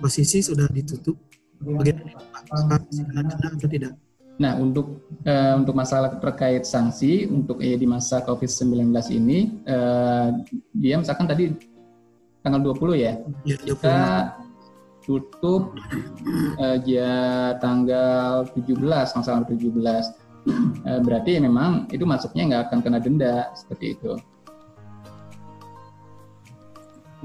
[0.00, 1.16] posisi sudah ditutup.
[1.64, 3.92] Bagaimana denda atau tidak?
[4.34, 10.28] Nah, untuk eh, untuk masalah terkait sanksi untuk eh, di masa COVID-19 ini eh,
[10.74, 11.54] dia misalkan tadi
[12.42, 13.12] tanggal 20 ya.
[13.46, 13.98] Ya, 20 Kita
[15.06, 15.78] tutup
[16.58, 18.74] eh, ya tanggal 17,
[19.14, 19.70] masalah 17.
[20.84, 24.18] Eh, berarti memang itu masuknya nggak akan kena denda seperti itu.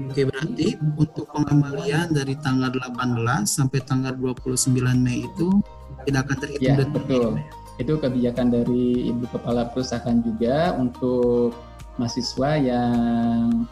[0.08, 5.60] Oke, berarti untuk pengembalian dari tanggal 18 sampai tanggal 29 Mei itu
[6.08, 7.36] tidak akan terhitung Ya, betul.
[7.76, 11.52] Itu kebijakan dari Ibu Kepala Perusahaan juga untuk
[12.00, 13.68] mahasiswa yang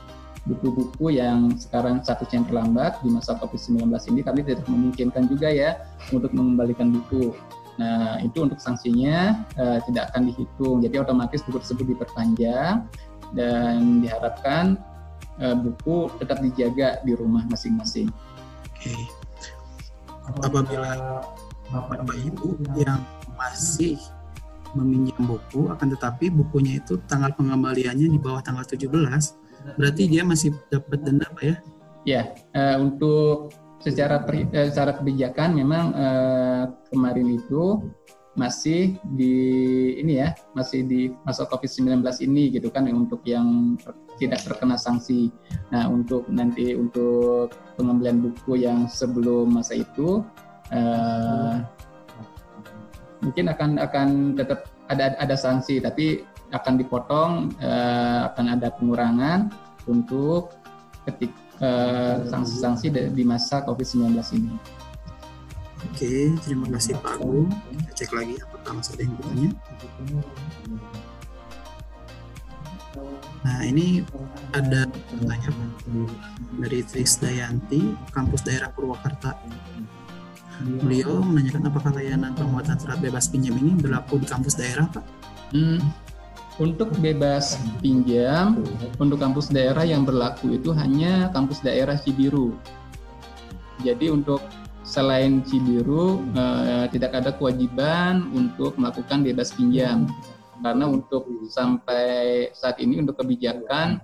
[0.48, 5.80] buku-buku yang sekarang statusnya terlambat di masa COVID-19 ini kami tidak memungkinkan juga ya
[6.12, 7.36] untuk mengembalikan buku.
[7.78, 10.76] Nah, itu untuk sanksinya eh, tidak akan dihitung.
[10.82, 12.84] Jadi otomatis buku tersebut diperpanjang
[13.36, 14.80] dan diharapkan
[15.42, 18.11] eh, buku tetap dijaga di rumah masing-masing.
[18.74, 18.94] Oke.
[20.44, 21.24] Apabila
[21.72, 23.01] Bapak Ibu yang
[23.37, 23.96] masih
[24.77, 28.92] meminjam buku akan tetapi bukunya itu tanggal pengembaliannya di bawah tanggal 17
[29.81, 31.57] berarti dia masih dapat denda Pak ya?
[32.07, 32.22] Ya,
[32.57, 37.85] eh, untuk secara per- eh, secara kebijakan memang eh, kemarin itu
[38.36, 39.34] masih di
[39.98, 45.32] ini ya, masih di masa Covid-19 ini gitu kan untuk yang ter- tidak terkena sanksi.
[45.72, 50.22] Nah, untuk nanti untuk pengembalian buku yang sebelum masa itu
[50.70, 51.54] eh,
[53.22, 56.22] mungkin akan akan tetap ada ada sanksi tapi
[56.54, 59.50] akan dipotong eh, akan ada pengurangan
[59.90, 60.54] untuk
[61.08, 64.54] ketik eh, sanksi-sanksi di- di masa COVID-19 ini.
[65.78, 67.46] Oke, terima kasih Pak Agung.
[67.70, 69.50] Kita cek lagi apakah masih ada yang bertanya.
[73.46, 74.02] Nah, ini
[74.50, 75.68] ada pertanyaan
[76.58, 79.38] dari Tris Dayanti, kampus daerah Purwakarta.
[80.58, 85.06] Beliau menanyakan apakah layanan pemuatan surat bebas pinjam ini berlaku di kampus daerah, Pak?
[85.54, 85.78] Hmm,
[86.58, 88.58] untuk bebas pinjam
[88.98, 92.58] untuk kampus daerah yang berlaku itu hanya kampus daerah Cibiru.
[93.86, 94.42] Jadi untuk
[94.88, 100.09] selain Cibiru eh, tidak ada kewajiban untuk melakukan bebas pinjam
[100.64, 104.01] karena untuk sampai saat ini untuk kebijakan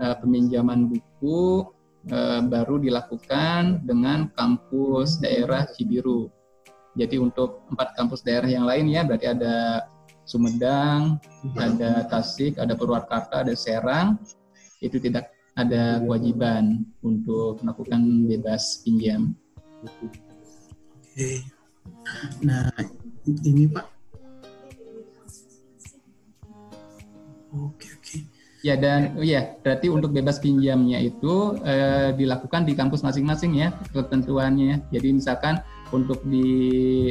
[0.00, 1.68] eh, peminjaman buku
[2.08, 6.32] eh, baru dilakukan dengan kampus daerah Cibiru.
[6.96, 9.84] Jadi untuk empat kampus daerah yang lain ya berarti ada
[10.22, 11.18] Sumedang,
[11.58, 14.22] ada Tasik, ada Purwakarta, ada Serang,
[14.78, 19.34] itu tidak ada kewajiban untuk melakukan bebas pinjam.
[19.82, 21.42] Oke.
[22.46, 22.70] Nah,
[23.26, 23.86] ini Pak.
[27.52, 28.16] Oke, oke.
[28.62, 33.74] Ya dan oh ya berarti untuk bebas pinjamnya itu eh, dilakukan di kampus masing-masing ya
[33.90, 34.86] ketentuannya.
[34.94, 35.58] Jadi misalkan
[35.90, 37.10] untuk di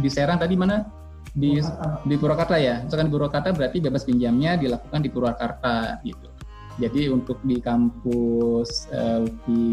[0.00, 0.88] di Serang tadi mana
[1.36, 1.60] di
[2.08, 2.80] di Purwakarta ya.
[2.80, 6.32] Misalkan di Purwakarta berarti bebas pinjamnya dilakukan di Purwakarta gitu.
[6.80, 9.64] Jadi untuk di kampus eh, di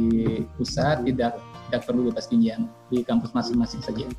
[0.59, 4.09] pusat tidak tidak perlu bebas pinjam di kampus masing-masing saja.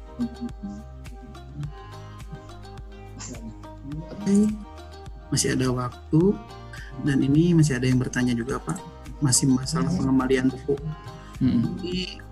[4.14, 4.54] Oke.
[5.34, 6.22] Masih ada waktu
[7.02, 8.78] dan ini masih ada yang bertanya juga Pak.
[9.18, 10.78] Masih masalah pengembalian buku.
[11.42, 11.74] Hmm.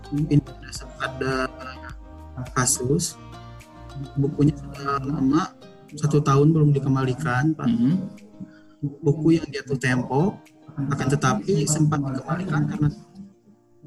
[0.09, 0.39] Ini
[0.71, 1.33] sudah ada
[2.55, 3.19] kasus
[4.15, 5.51] bukunya sudah lama
[5.99, 7.67] satu tahun belum dikembalikan Pak.
[7.67, 8.07] Hmm.
[8.79, 10.39] Buku yang jatuh tempo
[10.79, 12.87] akan tetapi sempat dikembalikan karena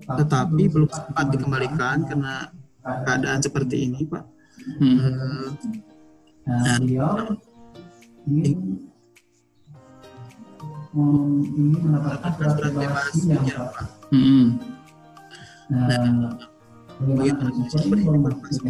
[0.06, 2.50] tetapi belum sempat dikembalikan karena
[2.82, 4.24] keadaan seperti ini Pak.
[4.78, 4.98] Hmm.
[4.98, 5.18] Eh,
[6.42, 6.78] Nah,
[10.92, 13.86] mem- ingin mendapatkan surat bebas pinjam Pak.
[14.12, 14.46] Hmm.
[15.72, 16.36] Nah,
[17.02, 17.82] ini masuk?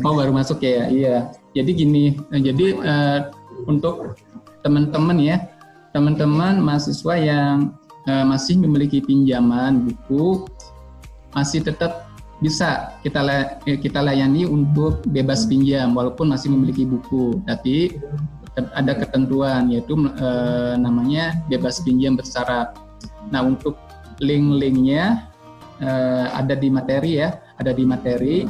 [0.06, 1.16] Oh baru masuk ya, iya.
[1.52, 3.18] Jadi gini, eh, jadi eh,
[3.66, 4.14] untuk
[4.62, 5.36] teman-teman ya,
[5.90, 7.74] teman-teman mahasiswa yang
[8.06, 10.46] eh, masih memiliki pinjaman buku,
[11.32, 13.22] masih tetap bisa kita
[13.64, 17.38] eh, kita layani untuk bebas pinjam walaupun masih memiliki buku.
[17.46, 17.96] Tapi
[18.76, 22.76] ada ketentuan yaitu eh, namanya bebas pinjam bersyarat.
[23.32, 23.78] Nah untuk
[24.20, 25.30] link-linknya
[25.80, 28.44] eh, ada di materi ya, ada di materi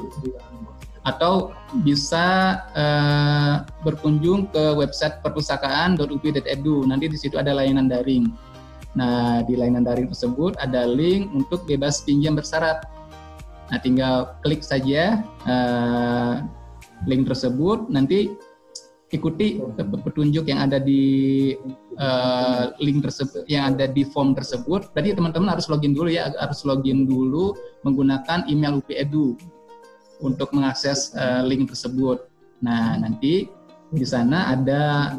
[1.02, 1.50] atau
[1.82, 3.54] bisa eh,
[3.86, 6.88] berkunjung ke website perpustakaan.upi.edu.
[6.88, 8.51] Nanti di situ ada layanan daring.
[8.92, 12.84] Nah, di layanan daring tersebut ada link untuk bebas pinjam bersyarat.
[13.72, 16.34] Nah, tinggal klik saja eh,
[17.08, 18.28] link tersebut, nanti
[19.12, 21.02] ikuti petunjuk yang ada di
[21.96, 24.92] eh, link tersebut, yang ada di form tersebut.
[24.92, 27.56] Berarti teman-teman harus login dulu ya, harus login dulu
[27.88, 29.40] menggunakan email UPEDU
[30.20, 32.28] untuk mengakses eh, link tersebut.
[32.60, 33.48] Nah, nanti
[33.92, 35.12] di sana ada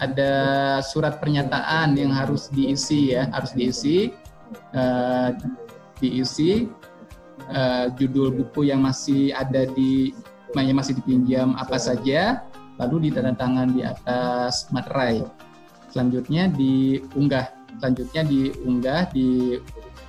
[0.00, 0.32] ada
[0.80, 4.08] surat pernyataan yang harus diisi ya, harus diisi
[4.72, 5.28] eh,
[6.00, 6.72] diisi
[7.52, 10.16] eh, judul buku yang masih ada di
[10.56, 12.44] yang masih dipinjam apa saja,
[12.80, 15.24] lalu ditandatangan di atas materai.
[15.92, 19.60] Selanjutnya diunggah, selanjutnya diunggah di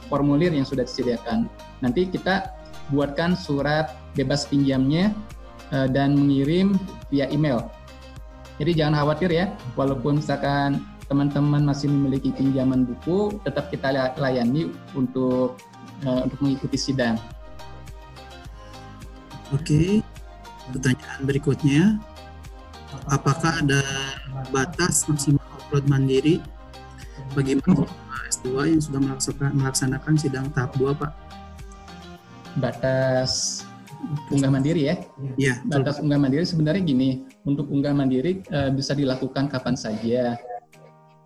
[0.07, 1.47] formulir yang sudah disediakan.
[1.79, 2.51] Nanti kita
[2.91, 5.15] buatkan surat bebas pinjamnya
[5.73, 6.77] eh, dan mengirim
[7.09, 7.67] via email.
[8.61, 14.69] Jadi jangan khawatir ya, walaupun misalkan teman-teman masih memiliki pinjaman buku, tetap kita la- layani
[14.93, 15.57] untuk
[16.05, 17.17] eh, untuk mengikuti sidang.
[19.53, 20.01] Oke,
[20.73, 21.81] pertanyaan berikutnya,
[23.09, 23.81] apakah ada
[24.49, 26.41] batas maksimal upload mandiri
[27.37, 31.11] bagi mahasiswa S2 yang sudah melaksanakan, melaksanakan sidang tahap 2, Pak?
[32.57, 33.63] Batas
[34.31, 34.95] unggah mandiri ya.
[35.35, 37.09] Ya, Batas unggah mandiri sebenarnya gini,
[37.43, 40.37] untuk unggah mandiri eh, bisa dilakukan kapan saja.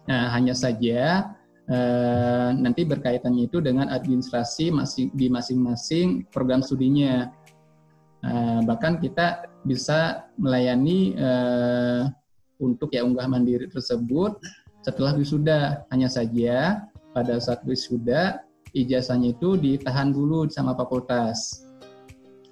[0.07, 1.33] Nah, hanya saja
[1.67, 7.29] eh, nanti berkaitannya itu dengan administrasi masing di masing-masing program studinya.
[8.23, 12.03] Eh, bahkan kita bisa melayani eh,
[12.57, 14.39] untuk ya unggah mandiri tersebut
[14.81, 15.83] setelah wisuda.
[15.91, 21.66] Hanya saja pada saat wisuda ijazahnya itu ditahan dulu sama fakultas.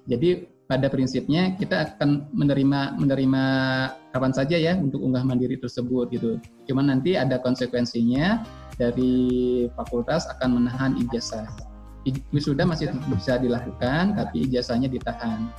[0.06, 3.44] Jadi pada prinsipnya kita akan menerima menerima
[4.10, 6.42] kapan saja ya untuk unggah mandiri tersebut gitu.
[6.66, 8.42] Cuman nanti ada konsekuensinya
[8.74, 11.46] dari fakultas akan menahan ijazah.
[12.30, 15.50] Wisuda masih bisa dilakukan, tapi ijazahnya ditahan.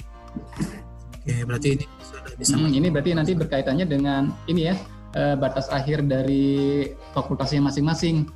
[1.11, 4.75] oke, berarti ini sudah bisa Hmm, ini berarti nanti berkaitannya dengan ini ya
[5.15, 8.27] eh, batas akhir dari fakultasnya masing-masing.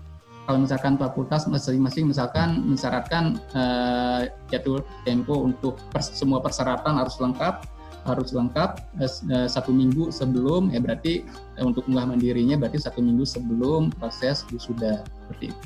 [0.50, 7.62] Kalau misalkan fakultas masing-masing misalkan mensyaratkan eh, jadwal tempo untuk pers- semua persyaratan harus lengkap,
[8.10, 11.24] harus lengkap eh, eh, satu minggu sebelum ya berarti
[11.62, 15.66] untuk unggah mandirinya berarti satu minggu sebelum proses wisuda seperti itu.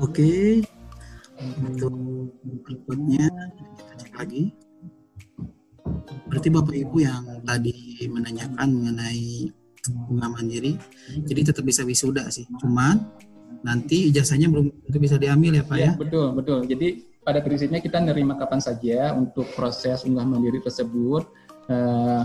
[0.00, 0.64] Oke,
[1.60, 1.92] untuk
[2.64, 4.44] berikutnya kita cek lagi.
[6.24, 9.52] Berarti Bapak Ibu yang tadi menanyakan mengenai
[9.92, 10.80] bunga mandiri,
[11.28, 12.48] jadi tetap bisa wisuda sih.
[12.60, 13.04] Cuman
[13.64, 15.92] nanti ijazahnya belum tentu bisa diambil ya Pak Iya, ya.
[15.96, 16.58] betul, betul.
[16.68, 16.88] Jadi
[17.24, 21.24] pada prinsipnya kita nerima kapan saja untuk proses unggah mandiri tersebut.
[21.72, 22.22] Eh,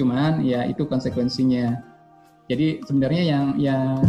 [0.00, 1.76] cuman ya itu konsekuensinya.
[2.48, 4.00] Jadi sebenarnya yang yang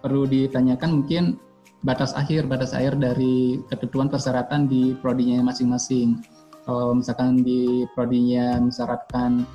[0.00, 1.36] perlu ditanyakan mungkin
[1.84, 6.18] batas akhir batas akhir dari ketentuan persyaratan di prodinya masing-masing.
[6.66, 9.46] Kalau misalkan di prodinya mensyaratkan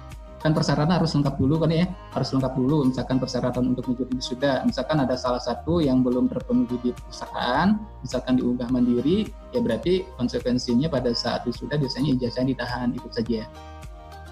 [0.42, 1.86] kan persyaratan harus lengkap dulu kan ya?
[2.18, 2.78] Harus lengkap dulu.
[2.90, 4.66] Misalkan persyaratan untuk mengikuti wisuda.
[4.66, 10.90] Misalkan ada salah satu yang belum terpenuhi di perusahaan misalkan diunggah mandiri ya berarti konsekuensinya
[10.90, 13.46] pada saat wisuda biasanya ijazah ditahan itu saja.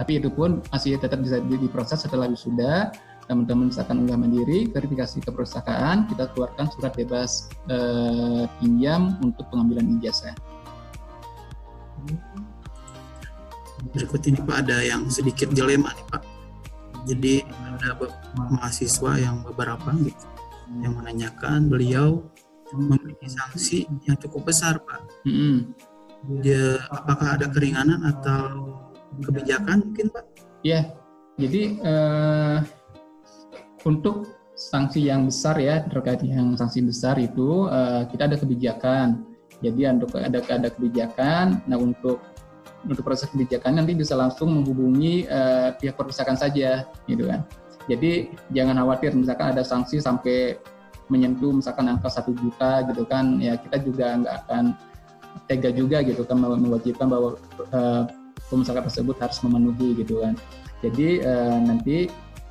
[0.02, 2.90] Tapi itu pun masih tetap bisa di- diproses setelah wisuda.
[3.30, 10.02] Teman-teman misalkan unggah mandiri verifikasi ke perusahaan kita keluarkan surat bebas eh, pinjam untuk pengambilan
[10.02, 10.34] ijazah
[13.96, 16.24] Berikut ini Pak ada yang sedikit dilema nih Pak.
[17.08, 17.96] Jadi ada
[18.36, 20.28] mahasiswa yang beberapa gitu
[20.84, 22.22] yang menanyakan beliau
[22.70, 25.02] memiliki sanksi yang cukup besar Pak.
[25.26, 25.74] Mm-mm.
[26.46, 28.78] Dia apakah ada keringanan atau
[29.26, 30.26] kebijakan mungkin Pak?
[30.62, 30.94] Ya,
[31.40, 32.58] jadi eh,
[33.88, 34.28] untuk
[34.60, 39.24] sanksi yang besar ya terkait yang sanksi besar itu eh, kita ada kebijakan.
[39.60, 41.64] Jadi untuk ada ada kebijakan.
[41.68, 42.22] Nah untuk
[42.88, 47.44] untuk proses kebijakan nanti bisa langsung menghubungi eh, pihak perpustakaan saja, gitu kan.
[47.90, 50.62] Jadi jangan khawatir misalkan ada sanksi sampai
[51.10, 54.64] menyentuh misalkan angka satu juta gitu kan, ya kita juga nggak akan
[55.50, 57.36] tega juga gitu kan mewajibkan bahwa
[57.74, 58.04] eh,
[58.48, 60.38] pemusaka tersebut harus memenuhi gitu kan.
[60.86, 61.98] Jadi eh, nanti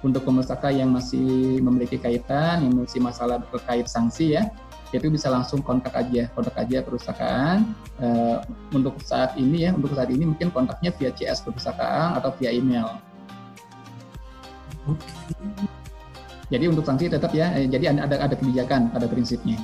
[0.02, 4.46] untuk pemusaka yang masih memiliki kaitan, yang masih masalah terkait sanksi ya,
[4.88, 7.76] itu bisa langsung kontak aja, kontak aja perpustakaan.
[8.00, 8.36] Eh,
[8.72, 12.96] untuk saat ini ya, untuk saat ini mungkin kontaknya via CS perpustakaan atau via email.
[16.48, 19.60] Jadi untuk sanksi tetap ya, eh, jadi ada ada kebijakan pada prinsipnya.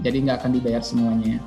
[0.00, 1.40] Jadi nggak akan dibayar semuanya.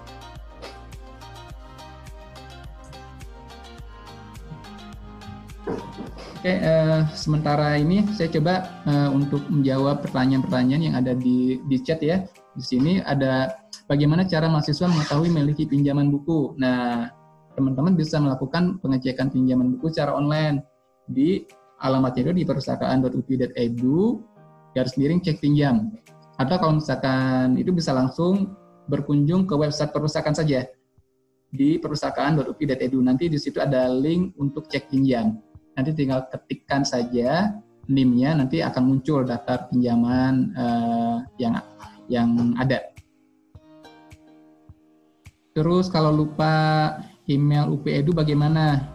[6.40, 12.00] Oke, eh, sementara ini saya coba eh, untuk menjawab pertanyaan-pertanyaan yang ada di di chat
[12.00, 12.24] ya.
[12.60, 13.48] Di sini ada
[13.88, 16.60] bagaimana cara mahasiswa mengetahui memiliki pinjaman buku.
[16.60, 17.08] Nah,
[17.56, 20.60] teman-teman bisa melakukan pengecekan pinjaman buku secara online
[21.08, 21.48] di
[21.80, 24.00] alamatnya itu di perpustakaan.upi.edu
[24.76, 25.96] garis miring cek pinjam.
[26.36, 28.60] Atau kalau misalkan itu bisa langsung
[28.92, 30.68] berkunjung ke website perpustakaan saja
[31.48, 33.00] di perpustakaan.upi.edu.
[33.00, 35.40] Nanti di situ ada link untuk cek pinjam
[35.80, 37.56] nanti tinggal ketikkan saja
[37.88, 41.56] NIM-nya nanti akan muncul daftar pinjaman eh, yang
[42.10, 42.82] yang ada.
[45.54, 46.98] Terus kalau lupa
[47.30, 48.90] email UPEDU bagaimana?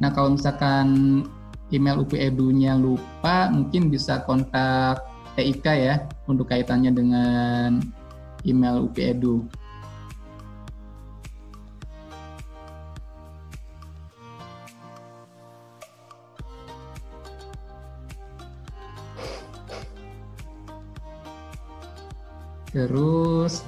[0.00, 1.22] Nah kalau misalkan
[1.68, 5.04] email UPEDU-nya lupa, mungkin bisa kontak
[5.36, 5.94] TIK ya
[6.26, 7.78] untuk kaitannya dengan
[8.42, 9.44] email UPEDU.
[22.78, 23.66] Terus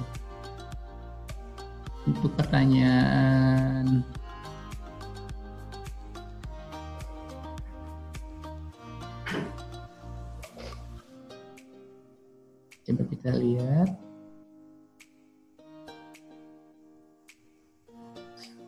[2.07, 4.07] untuk pertanyaan
[12.87, 13.99] Coba kita lihat.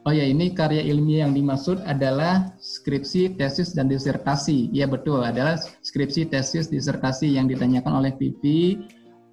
[0.03, 4.69] Oh ya, ini karya ilmiah yang dimaksud adalah skripsi, tesis, dan disertasi.
[4.75, 8.83] Ya betul, adalah skripsi, tesis, disertasi yang ditanyakan oleh Vivi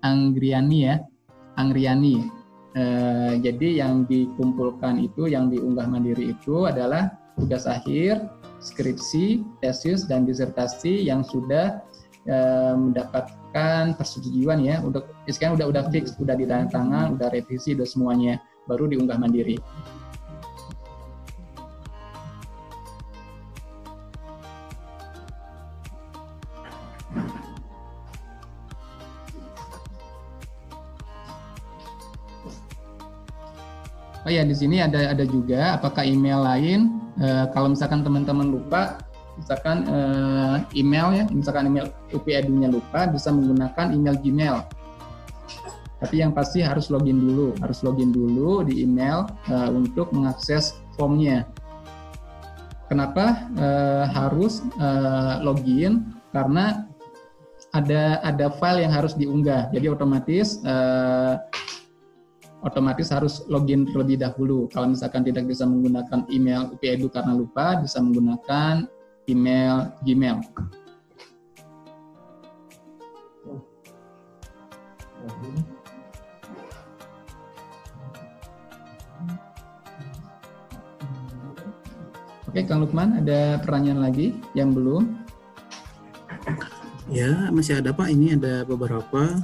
[0.02, 0.96] Anggriani ya,
[1.56, 2.40] Anggriani.
[2.78, 8.30] Eh, jadi yang dikumpulkan itu, yang diunggah mandiri itu adalah tugas akhir,
[8.62, 11.82] skripsi, tesis, dan disertasi yang sudah
[12.30, 14.78] eh, mendapatkan persetujuan ya.
[14.86, 18.38] Untuk sekarang udah udah fix, udah di tangan, udah revisi, udah semuanya,
[18.70, 19.58] baru diunggah mandiri.
[34.30, 39.02] Oh ya di sini ada ada juga apakah email lain eh, kalau misalkan teman-teman lupa
[39.34, 44.56] misalkan eh, email ya misalkan email UPEDU-nya lupa bisa menggunakan email Gmail.
[45.98, 51.44] Tapi yang pasti harus login dulu, harus login dulu di email uh, untuk mengakses formnya.
[52.88, 56.16] Kenapa uh, harus uh, login?
[56.32, 56.88] Karena
[57.76, 59.68] ada ada file yang harus diunggah.
[59.76, 61.36] Jadi otomatis uh,
[62.60, 64.68] otomatis harus login terlebih dahulu.
[64.68, 68.84] Kalau misalkan tidak bisa menggunakan email UPEDU karena lupa, bisa menggunakan
[69.28, 70.38] email Gmail.
[82.50, 85.06] Oke, Kang Lukman, ada pertanyaan lagi yang belum?
[87.06, 88.10] Ya, masih ada Pak.
[88.10, 89.38] Ini ada beberapa.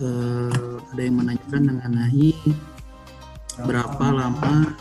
[0.00, 2.32] Uh, ada yang menanyakan mengenai
[3.68, 4.72] berapa lama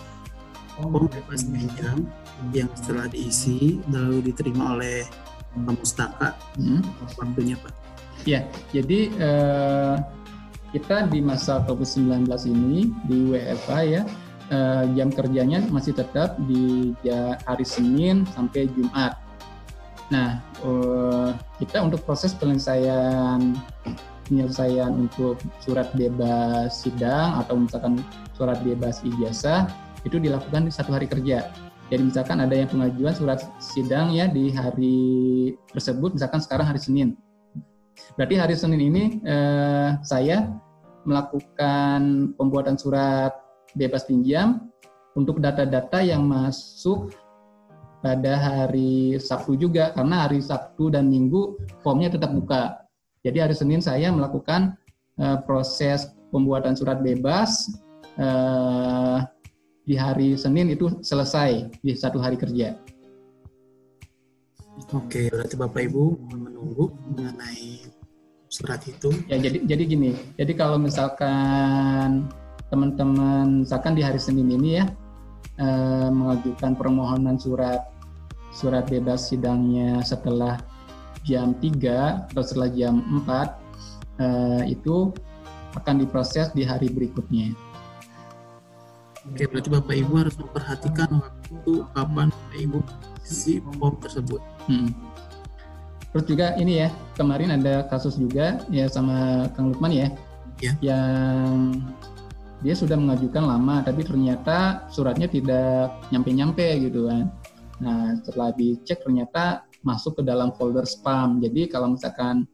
[0.80, 2.07] form bebas pinjam
[2.55, 5.03] yang setelah diisi lalu diterima oleh
[5.67, 6.82] pemustaka hmm.
[7.20, 7.74] waktunya Pak.
[8.24, 9.95] Ya, jadi uh,
[10.72, 14.01] kita di masa COVID-19 ini di WFA ya
[14.55, 16.95] uh, jam kerjanya masih tetap di
[17.43, 19.20] hari Senin sampai Jumat.
[20.09, 20.41] Nah,
[21.61, 23.53] kita untuk proses penyelesaian
[24.30, 27.99] penyelesaian untuk surat bebas sidang atau misalkan
[28.38, 29.67] surat bebas ijazah
[30.07, 31.49] itu dilakukan di satu hari kerja.
[31.89, 35.01] Jadi misalkan ada yang pengajuan surat sidang ya di hari
[35.73, 37.17] tersebut, misalkan sekarang hari Senin.
[38.13, 40.45] Berarti hari Senin ini eh, saya
[41.03, 43.34] melakukan pembuatan surat
[43.73, 44.69] bebas pinjam
[45.17, 47.09] untuk data-data yang masuk
[47.99, 52.89] pada hari Sabtu juga karena hari Sabtu dan Minggu formnya tetap buka.
[53.30, 54.73] Jadi hari Senin saya melakukan
[55.21, 57.69] uh, proses pembuatan surat bebas
[58.17, 59.21] uh,
[59.86, 62.73] di hari Senin itu selesai di satu hari kerja.
[64.97, 67.86] Oke, berarti Bapak Ibu menunggu mengenai
[68.49, 69.13] surat itu.
[69.30, 70.17] Ya jadi jadi gini.
[70.34, 72.25] Jadi kalau misalkan
[72.73, 74.89] teman-teman misalkan di hari Senin ini ya
[75.61, 77.93] eh, mengajukan permohonan surat
[78.49, 80.57] surat bebas sidangnya setelah
[81.30, 83.53] jam 3 atau setelah jam 4
[84.17, 85.13] eh, itu
[85.77, 87.53] akan diproses di hari berikutnya.
[89.30, 92.80] Oke, berarti Bapak Ibu harus memperhatikan waktu kapan Bapak Ibu
[93.21, 94.41] isi form tersebut.
[94.65, 94.89] Hmm.
[96.09, 100.07] Terus juga ini ya, kemarin ada kasus juga ya sama Kang Lukman ya,
[100.57, 100.73] ya.
[100.82, 101.77] yang
[102.59, 107.30] dia sudah mengajukan lama tapi ternyata suratnya tidak nyampe-nyampe gitu kan.
[107.80, 111.39] Nah setelah dicek ternyata masuk ke dalam folder spam.
[111.39, 112.47] Jadi kalau misalkan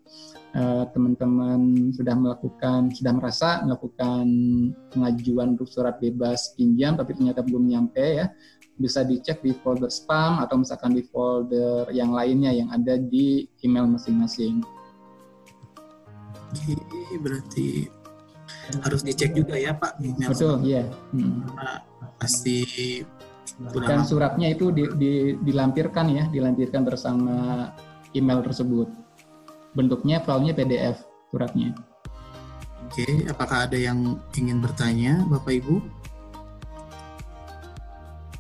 [0.54, 4.26] uh, teman-teman sudah melakukan sudah merasa melakukan
[4.94, 8.30] pengajuan untuk surat bebas pinjam tapi ternyata belum nyampe ya
[8.76, 13.88] bisa dicek di folder spam atau misalkan di folder yang lainnya yang ada di email
[13.88, 14.60] masing-masing.
[16.56, 16.76] Oke,
[17.24, 17.88] berarti
[18.84, 21.56] harus dicek juga ya Pak email betul iya hmm.
[22.18, 22.66] pasti
[23.56, 27.36] dan suratnya itu di, di, dilampirkan ya dilampirkan bersama
[28.12, 28.92] email tersebut.
[29.76, 31.72] Bentuknya filenya PDF suratnya.
[32.88, 35.76] Oke apakah ada yang ingin bertanya Bapak Ibu?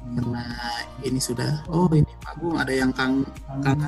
[0.05, 0.43] Karena
[1.01, 1.66] ini sudah.
[1.72, 3.24] Oh ini Pak Bu ada yang kang
[3.63, 3.88] kang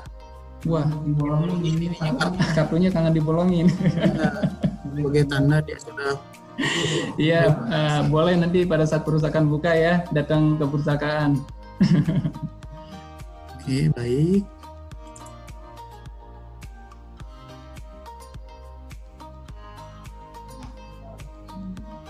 [0.66, 1.94] Wah, dibolongin ini
[2.58, 3.70] kartunya kangen dibolongin.
[4.98, 6.18] sebagai tanda dia sudah
[7.18, 11.38] Iya, uh, boleh nanti pada saat perusahaan buka ya, datang ke perusahaan.
[13.58, 14.44] Oke, baik.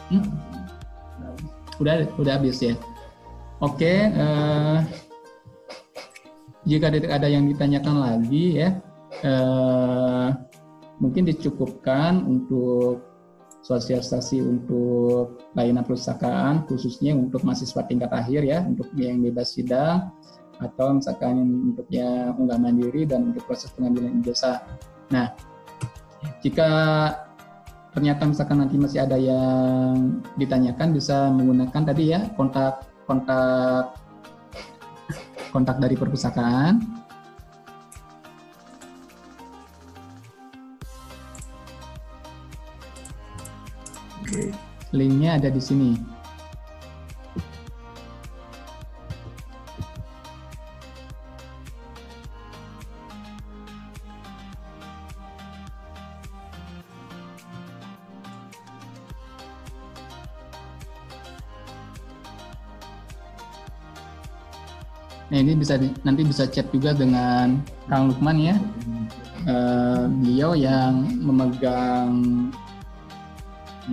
[0.07, 0.23] Hmm.
[1.83, 2.79] Udah, udah habis ya.
[3.59, 4.79] Oke, uh,
[6.63, 8.79] jika ada yang ditanyakan lagi ya,
[9.27, 10.29] uh,
[10.99, 13.06] mungkin dicukupkan untuk
[13.67, 20.07] sosialisasi untuk layanan perusahaan khususnya untuk mahasiswa tingkat akhir ya untuk yang bebas sidang
[20.63, 21.35] atau misalkan
[21.75, 24.63] untuk yang unggah mandiri dan untuk proses pengambilan ijazah.
[25.13, 25.35] Nah,
[26.41, 26.69] jika
[27.93, 33.99] ternyata misalkan nanti masih ada yang ditanyakan bisa menggunakan tadi ya kontak kontak
[35.51, 36.96] kontak dari perpustakaan
[44.27, 44.51] Oke.
[44.91, 45.95] Linknya ada di sini.
[65.27, 67.59] Nah ini bisa di, nanti bisa chat juga dengan
[67.91, 68.55] Kang Lukman ya.
[69.47, 72.51] Uh, beliau yang memegang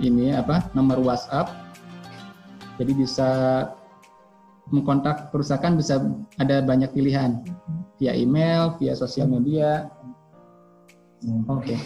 [0.01, 1.51] ini apa nomor WhatsApp.
[2.75, 3.29] Jadi bisa
[4.73, 6.01] mengkontak perusahaan bisa
[6.41, 7.45] ada banyak pilihan
[8.01, 9.87] via email, via sosial media.
[11.47, 11.77] Oke.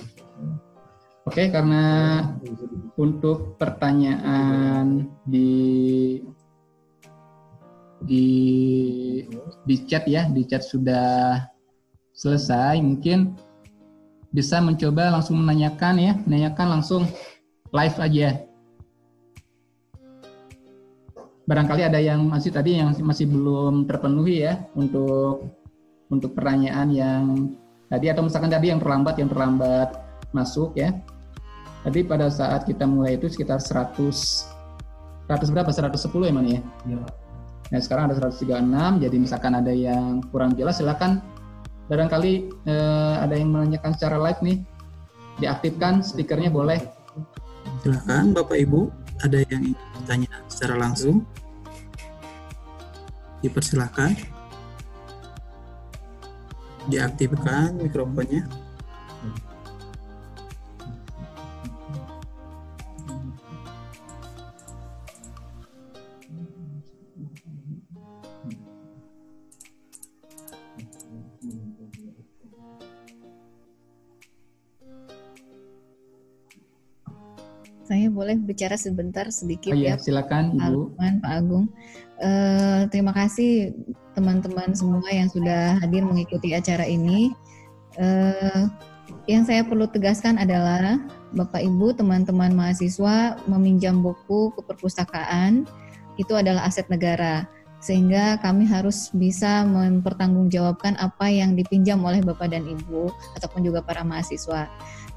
[1.27, 2.25] Oke, karena
[2.97, 6.17] untuk pertanyaan di
[8.01, 8.25] di
[9.67, 11.37] di chat ya, di chat sudah
[12.15, 13.37] selesai, mungkin
[14.33, 17.05] bisa mencoba langsung menanyakan ya, menanyakan langsung
[17.73, 18.29] live aja.
[21.49, 25.49] Barangkali ada yang masih tadi yang masih belum terpenuhi ya untuk
[26.09, 27.23] untuk pertanyaan yang
[27.89, 29.89] tadi atau misalkan tadi yang terlambat yang terlambat
[30.29, 30.93] masuk ya.
[31.79, 33.97] Tadi pada saat kita mulai itu sekitar 100
[35.29, 35.69] 100 berapa?
[35.69, 36.61] 110 ya mana ya?
[36.85, 37.01] Iya.
[37.69, 41.21] Nah sekarang ada 136, jadi misalkan ada yang kurang jelas silakan
[41.85, 42.33] barangkali
[42.65, 44.57] eh, ada yang menanyakan secara live nih,
[45.41, 46.98] diaktifkan stikernya boleh.
[47.79, 48.91] Silakan Bapak Ibu,
[49.23, 51.23] ada yang ingin bertanya secara langsung?
[53.39, 54.19] Dipersilahkan.
[56.91, 58.43] Diaktifkan mikrofonnya.
[77.89, 80.77] Saya boleh bicara sebentar sedikit Oh ya iya, silakan Pak Ibu.
[80.77, 81.65] Lukman, Pak Agung.
[82.21, 83.73] Eh, terima kasih
[84.13, 87.33] teman-teman semua yang sudah hadir mengikuti acara ini.
[87.97, 88.63] Eh,
[89.25, 91.01] yang saya perlu tegaskan adalah
[91.33, 95.65] Bapak Ibu, teman-teman mahasiswa meminjam buku ke perpustakaan
[96.21, 97.49] itu adalah aset negara.
[97.81, 104.05] Sehingga kami harus bisa mempertanggungjawabkan apa yang dipinjam oleh Bapak dan Ibu ataupun juga para
[104.05, 104.69] mahasiswa.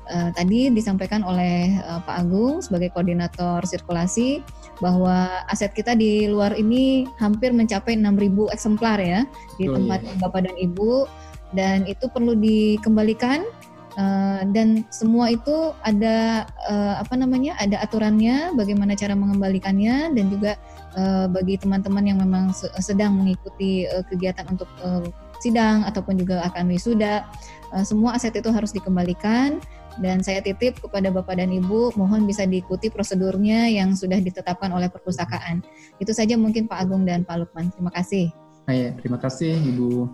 [0.03, 4.43] Eh, tadi disampaikan oleh eh, Pak Agung sebagai koordinator sirkulasi
[4.83, 9.23] bahwa aset kita di luar ini hampir mencapai 6.000 eksemplar ya
[9.63, 10.19] di Oh, tempat iya.
[10.19, 11.07] Bapak dan Ibu
[11.55, 13.47] dan itu perlu dikembalikan
[13.95, 20.59] eh, dan semua itu ada eh, apa namanya ada aturannya bagaimana cara mengembalikannya dan juga
[20.99, 25.07] eh, bagi teman-teman yang memang se- sedang mengikuti eh, kegiatan untuk eh,
[25.39, 27.23] sidang ataupun juga akan wisuda
[27.71, 29.63] eh, semua aset itu harus dikembalikan
[30.01, 34.89] dan saya titip kepada Bapak dan Ibu mohon bisa diikuti prosedurnya yang sudah ditetapkan oleh
[34.89, 35.61] perpustakaan.
[36.01, 37.69] Itu saja mungkin Pak Agung dan Pak Lukman.
[37.75, 38.33] Terima kasih.
[38.65, 40.07] Nah, ya, terima kasih Ibu.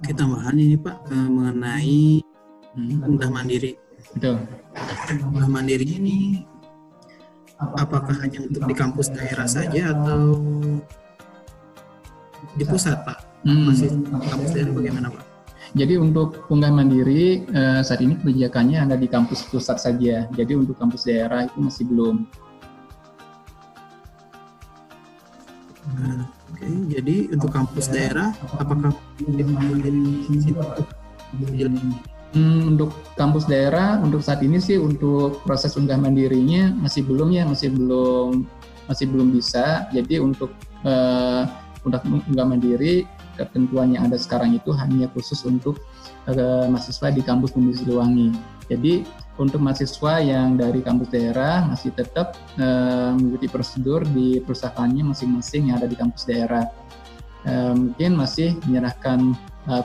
[0.00, 2.22] Oke, tambahan ini Pak eh, mengenai
[2.70, 3.74] Hmm, unggah mandiri.
[4.14, 4.38] betul.
[5.34, 6.46] Unggah mandiri ini
[7.58, 10.38] apakah hanya untuk di kampus daerah saja atau
[12.54, 13.18] di pusat Pak?
[13.42, 13.74] Hmm.
[13.74, 15.24] Masih kampus daerah bagaimana Pak?
[15.70, 20.26] Jadi untuk unggah mandiri eh, saat ini kebijakannya ada di kampus pusat saja.
[20.34, 22.26] Jadi untuk kampus daerah itu masih belum.
[25.90, 28.90] Nah, Oke, jadi untuk kampus daerah apakah?
[32.30, 37.46] Hmm, untuk kampus daerah untuk saat ini sih untuk proses unggah mandirinya masih belum ya
[37.46, 38.44] masih belum
[38.90, 39.86] masih belum bisa.
[39.94, 40.50] Jadi untuk
[40.82, 41.42] eh,
[41.86, 43.06] untuk unggah mandiri
[43.40, 45.80] ketentuan yang ada sekarang itu hanya khusus untuk
[46.28, 48.28] eh, mahasiswa di kampus Bumi Siliwangi.
[48.68, 49.02] Jadi
[49.40, 55.80] untuk mahasiswa yang dari kampus daerah masih tetap eh, mengikuti prosedur di perustakaannya masing-masing yang
[55.80, 56.68] ada di kampus daerah.
[57.48, 59.32] Eh, mungkin masih menyerahkan
[59.68, 59.84] uh,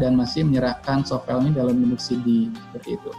[0.00, 3.10] dan masih menyerahkan soft file-nya dalam bentuk CD seperti itu.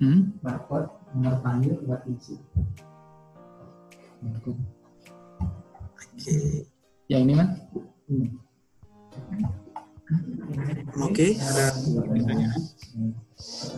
[0.00, 0.34] Hmm?
[0.40, 2.34] barcode nomor panggil buat isi.
[5.94, 6.32] Oke,
[7.06, 7.48] Yang ini kan?
[11.00, 11.64] oke, ada
[12.10, 12.60] pertanyaan.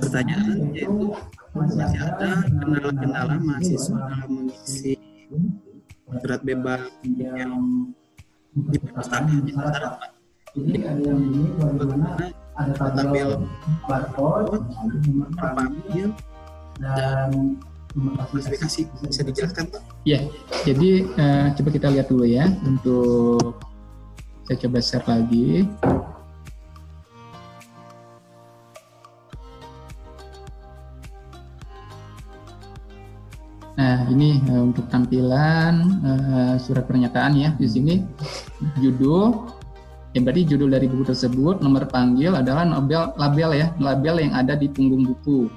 [0.00, 1.12] Pertanyaan yaitu
[1.52, 4.96] masih ada kendala-kendala mahasiswa dalam mengisi
[6.08, 7.92] surat bebas yang
[8.52, 10.10] di perpustakaan di pasar, Pak.
[10.52, 13.30] Jadi ada yang ini bagaimana ada tampil tabel
[13.88, 14.60] barcode,
[15.08, 16.08] nomor panggil, panggil
[16.80, 17.56] dan
[17.96, 19.82] nomor klasifikasi bisa dijelaskan Pak?
[20.04, 20.20] Ya,
[20.64, 23.56] jadi eh, coba kita lihat dulu ya untuk
[24.44, 25.64] saya coba share lagi.
[33.72, 35.74] Nah, ini eh, untuk tampilan
[36.04, 37.56] eh, surat pernyataan ya.
[37.56, 38.04] Di sini
[38.76, 39.48] judul,
[40.12, 44.54] ya berarti judul dari buku tersebut, nomor panggil adalah label, label ya, label yang ada
[44.56, 45.48] di punggung buku.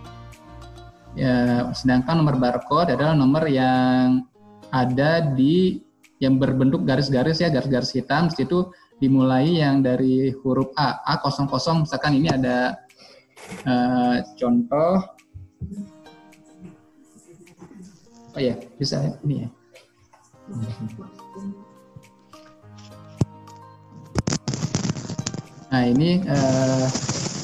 [1.15, 4.27] Ya, sedangkan nomor barcode adalah nomor yang
[4.71, 5.79] ada di
[6.19, 8.31] yang berbentuk garis-garis ya, garis-garis hitam.
[8.31, 11.51] Di situ dimulai yang dari huruf A, A00
[11.83, 12.79] misalkan ini ada
[13.67, 15.15] uh, contoh
[18.35, 19.49] Oh ya, bisa ini ya.
[25.75, 26.87] Nah ini uh,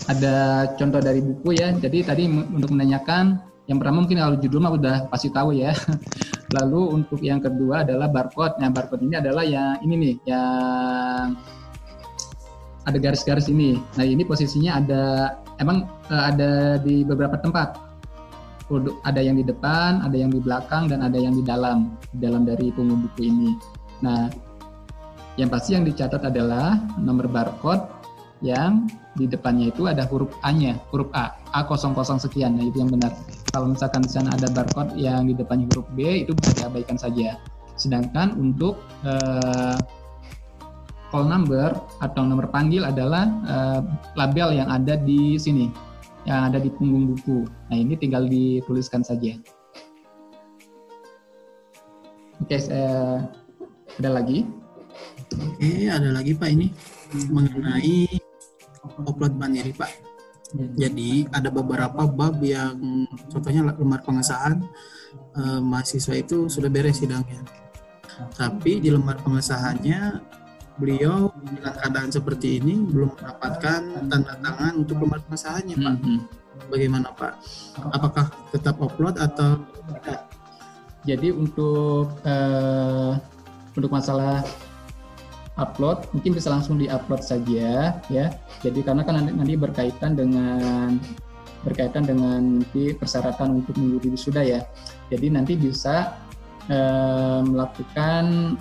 [0.08, 0.36] ada
[0.80, 1.76] contoh dari buku ya.
[1.76, 5.76] Jadi tadi untuk menanyakan yang pertama mungkin kalau judul mah udah pasti tahu ya.
[6.56, 8.56] Lalu untuk yang kedua adalah barcode.
[8.64, 11.36] Nah barcode ini adalah yang ini nih, yang
[12.88, 13.76] ada garis-garis ini.
[14.00, 15.04] Nah ini posisinya ada
[15.60, 17.92] emang uh, ada di beberapa tempat
[19.04, 22.48] ada yang di depan, ada yang di belakang, dan ada yang di dalam, di dalam
[22.48, 23.52] dari punggung buku ini.
[24.00, 24.32] Nah,
[25.36, 28.01] yang pasti yang dicatat adalah nomor barcode
[28.42, 33.14] yang di depannya itu ada huruf A-nya, huruf A, A00 sekian, nah itu yang benar.
[33.54, 37.38] Kalau misalkan di sana ada barcode yang di depannya huruf B, itu bisa diabaikan saja.
[37.78, 39.78] Sedangkan untuk uh,
[41.14, 43.82] call number atau nomor panggil adalah uh,
[44.18, 45.70] label yang ada di sini,
[46.26, 47.46] yang ada di punggung buku.
[47.70, 49.38] Nah ini tinggal dituliskan saja.
[52.42, 53.22] Oke, saya
[54.02, 54.50] ada lagi.
[55.36, 56.74] Oke, ada lagi Pak ini
[57.30, 58.31] mengenai
[59.06, 59.92] upload mandiri Pak.
[60.76, 64.60] Jadi ada beberapa bab yang contohnya lembar pengesahan
[65.40, 67.40] eh, mahasiswa itu sudah beres sidangnya.
[68.36, 70.20] Tapi di lembar pengesahannya
[70.76, 75.94] beliau dengan keadaan seperti ini belum mendapatkan tanda tangan untuk lembar pengesahannya Pak.
[75.96, 76.20] Mm -hmm.
[76.68, 77.34] Bagaimana Pak?
[77.96, 80.28] Apakah tetap upload atau tidak?
[81.02, 83.18] Jadi untuk uh,
[83.74, 84.46] untuk masalah
[85.62, 88.26] upload mungkin bisa langsung diupload saja ya.
[88.66, 90.98] Jadi karena kan nanti, nanti berkaitan dengan
[91.62, 94.66] berkaitan dengan nanti persyaratan untuk mengikuti wisuda ya.
[95.14, 96.18] Jadi nanti bisa
[96.68, 98.58] uh, melakukan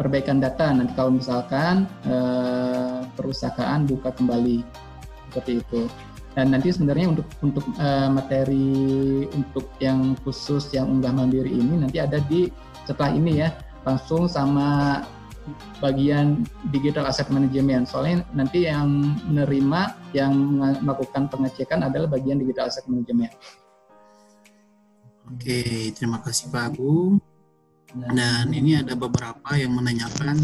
[0.00, 4.64] perbaikan data nanti kalau misalkan uh, perusahaan buka kembali
[5.28, 5.86] seperti itu
[6.32, 12.00] dan nanti sebenarnya untuk untuk uh, materi untuk yang khusus yang unggah mandiri ini nanti
[12.00, 12.48] ada di
[12.88, 13.52] setelah ini ya
[13.84, 15.02] langsung sama
[15.82, 19.80] bagian digital asset management soalnya nanti yang menerima
[20.14, 20.32] yang
[20.82, 23.34] melakukan pengecekan adalah bagian digital asset management.
[25.32, 27.22] Oke, terima kasih Pak Agung.
[27.92, 30.40] Dan ini ada beberapa yang menanyakan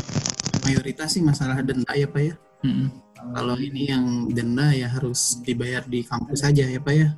[0.69, 2.35] mayoritas sih masalah denda ya Pak ya.
[2.65, 2.89] Hmm.
[3.35, 7.09] Kalau ini yang denda ya harus dibayar di kampus saja ya Pak ya.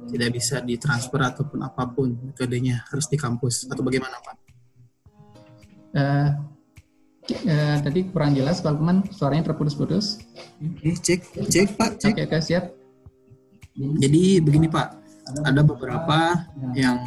[0.00, 4.36] Tidak bisa ditransfer ataupun apa pun metodenya harus di kampus atau bagaimana Pak?
[5.90, 6.30] Uh,
[7.34, 10.22] uh, tadi kurang jelas Pak Lukman, suaranya terputus-putus.
[10.58, 11.20] Oke, cek,
[11.50, 12.14] cek Pak, cek.
[12.16, 12.64] Oke, okay, siap.
[13.76, 14.88] Jadi begini Pak,
[15.46, 16.98] ada beberapa yang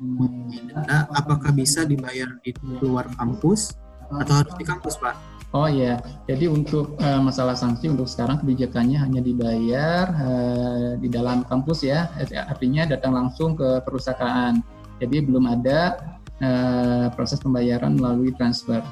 [0.00, 3.76] menanyakan apakah bisa dibayar di luar kampus
[4.08, 5.16] atau harus di kampus Pak?
[5.50, 5.98] Oh iya,
[6.30, 12.06] jadi untuk uh, masalah sanksi untuk sekarang kebijakannya hanya dibayar uh, di dalam kampus ya,
[12.46, 14.54] artinya datang langsung ke perusahaan.
[15.02, 15.98] Jadi belum ada
[16.40, 18.82] uh, proses pembayaran melalui transfer.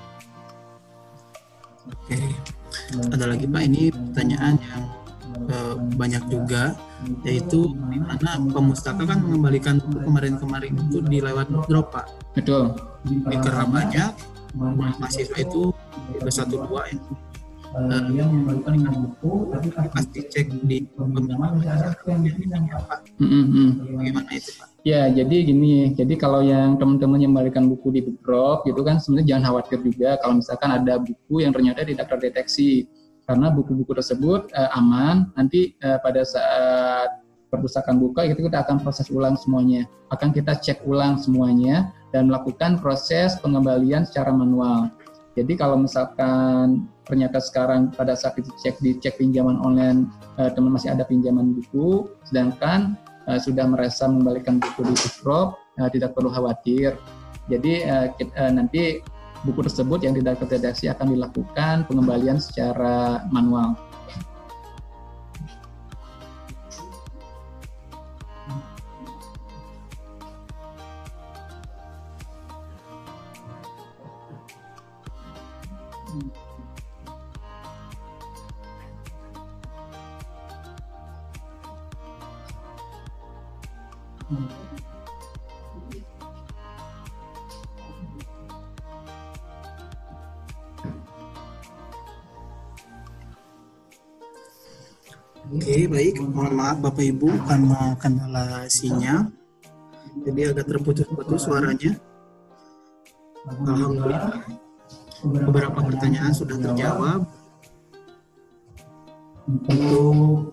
[1.88, 2.16] Oke,
[3.12, 3.62] ada lagi Pak.
[3.64, 4.84] Ini pertanyaan yang
[5.48, 6.76] uh, banyak juga
[7.22, 12.06] yaitu di mana pemustaka kan mengembalikan buku kemarin-kemarin itu di lewat drop pak?
[12.34, 12.74] Betul.
[13.30, 14.12] Karena banyak
[14.58, 15.70] mahasiswa itu
[16.26, 17.00] satu dua yang
[17.74, 21.58] uh, yang mengembalikan buku tapi pasti cek di bagaimana
[24.32, 28.80] itu pak Ya, jadi gini, jadi kalau yang teman-teman yang membalikan buku di drop gitu
[28.86, 32.88] kan sebenarnya jangan khawatir juga kalau misalkan ada buku yang ternyata tidak terdeteksi
[33.28, 35.28] karena buku-buku tersebut uh, aman.
[35.36, 37.20] Nanti uh, pada saat
[37.52, 39.84] perpustakaan buka itu kita akan proses ulang semuanya.
[40.08, 44.88] Akan kita cek ulang semuanya dan melakukan proses pengembalian secara manual.
[45.36, 50.76] Jadi kalau misalkan ternyata sekarang pada saat itu cek di cek pinjaman online uh, teman
[50.76, 52.94] masih ada pinjaman buku, sedangkan
[53.26, 54.94] uh, sudah merasa mengembalikan buku di
[55.24, 56.94] drop, uh, tidak perlu khawatir.
[57.48, 59.00] Jadi uh, kita, uh, nanti
[59.42, 63.74] buku tersebut yang tidak terdeteksi akan dilakukan pengembalian secara manual.
[84.28, 84.36] Oke,
[95.88, 96.20] baik.
[96.20, 99.32] Mohon maaf Bapak Ibu karena kendala sinyal.
[100.28, 101.96] Jadi agak terputus-putus suaranya.
[103.48, 104.44] Alhamdulillah.
[105.24, 107.24] Beberapa pertanyaan sudah terjawab.
[109.48, 110.52] Untuk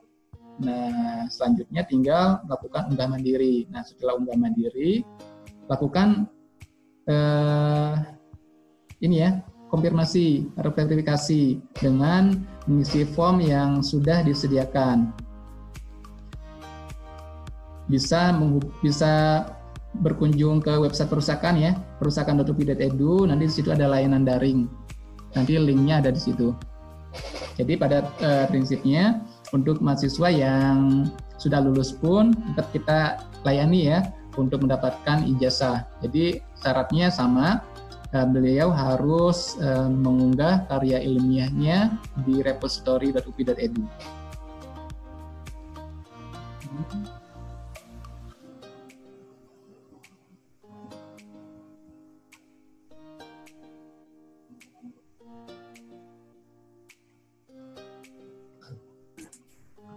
[0.63, 3.69] Nah, selanjutnya tinggal melakukan unggah mandiri.
[3.69, 5.05] Nah, setelah unggah mandiri,
[5.69, 6.25] lakukan
[7.05, 7.93] uh,
[9.03, 9.37] ini ya,
[9.67, 15.11] konfirmasi atau verifikasi dengan mengisi form yang sudah disediakan.
[17.87, 18.35] Bisa
[18.83, 19.43] bisa
[20.03, 24.67] berkunjung ke website perusahaan ya, perusahaan.upi.edu, nanti di situ ada layanan daring.
[25.33, 26.51] Nanti linknya ada di situ.
[27.57, 31.09] Jadi pada uh, prinsipnya untuk mahasiswa yang
[31.41, 32.99] sudah lulus pun tetap kita
[33.41, 33.99] layani ya
[34.37, 35.89] untuk mendapatkan ijazah.
[36.05, 37.65] Jadi syaratnya sama,
[38.11, 43.83] beliau harus uh, mengunggah karya ilmiahnya di repository.upi.edu.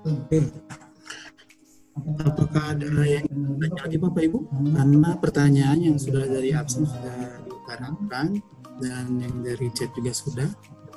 [0.00, 0.40] Oke.
[2.24, 3.26] Apakah ada yang
[3.60, 4.38] lagi Bapak Ibu?
[4.72, 7.39] Karena pertanyaan yang sudah dari absen sudah
[7.70, 8.26] diutarakan
[8.82, 10.48] dan yang dari chat juga sudah.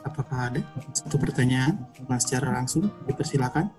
[0.04, 0.60] Apakah ada
[0.92, 2.90] satu pertanyaan Mas secara langsung?
[3.08, 3.72] Dipersilakan.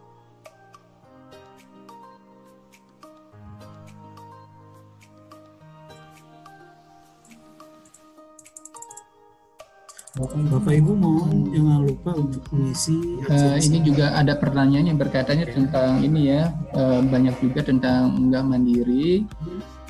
[10.15, 13.19] Bapak Ibu mohon jangan lupa untuk mengisi.
[13.27, 18.47] Uh, ini juga ada pertanyaan yang berkaitannya tentang ini ya uh, banyak juga tentang unggah
[18.47, 19.27] mandiri.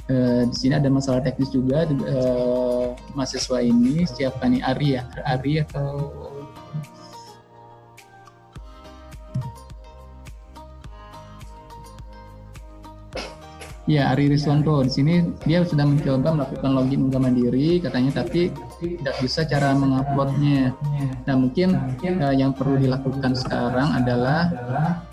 [0.05, 5.03] Uh, di sini ada masalah teknis juga uh, mahasiswa ini siapa nih Ari ya?
[5.25, 6.13] Ari atau
[13.85, 15.15] Ya, Ari Riswanto di sini
[15.45, 18.49] dia sudah mencoba melakukan login unggah mandiri katanya tapi
[18.81, 20.73] tidak bisa cara menguploadnya.
[21.29, 24.49] Nah mungkin uh, yang perlu dilakukan sekarang adalah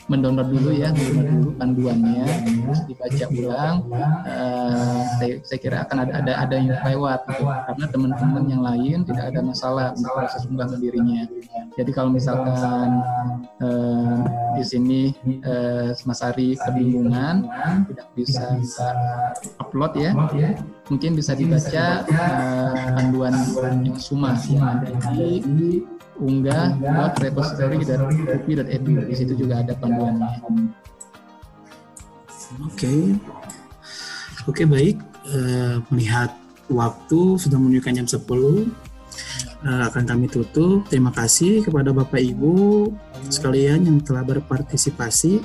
[0.07, 2.23] mendownload dulu ya, mendownload dulu panduannya,
[2.63, 3.75] terus dibaca ulang.
[4.23, 7.43] Uh, saya, saya kira akan ada ada ada yang lewat gitu.
[7.43, 11.27] karena teman-teman yang lain tidak ada masalah untuk proses unggah mandirinya.
[11.75, 13.03] Jadi kalau misalkan
[13.59, 14.15] uh,
[14.55, 15.01] di sini
[15.43, 17.51] uh, Mas Ari kebingungan
[17.91, 18.85] tidak bisa bisa
[19.57, 20.13] upload ya.
[20.87, 23.33] mungkin bisa dibaca uh, panduan
[23.81, 24.37] yang suma.
[24.45, 25.81] yang ada di
[26.21, 30.45] unggah buat repository dari bupi.edu di situ juga ada panduannya.
[30.45, 30.53] Oke.
[32.77, 33.01] Okay.
[34.45, 35.01] oke okay, baik.
[35.25, 36.29] Uh, melihat
[36.69, 38.21] waktu sudah menunjukkan jam 10
[39.65, 40.85] uh, akan kami tutup.
[40.89, 42.89] Terima kasih kepada Bapak Ibu
[43.31, 45.41] sekalian yang telah berpartisipasi.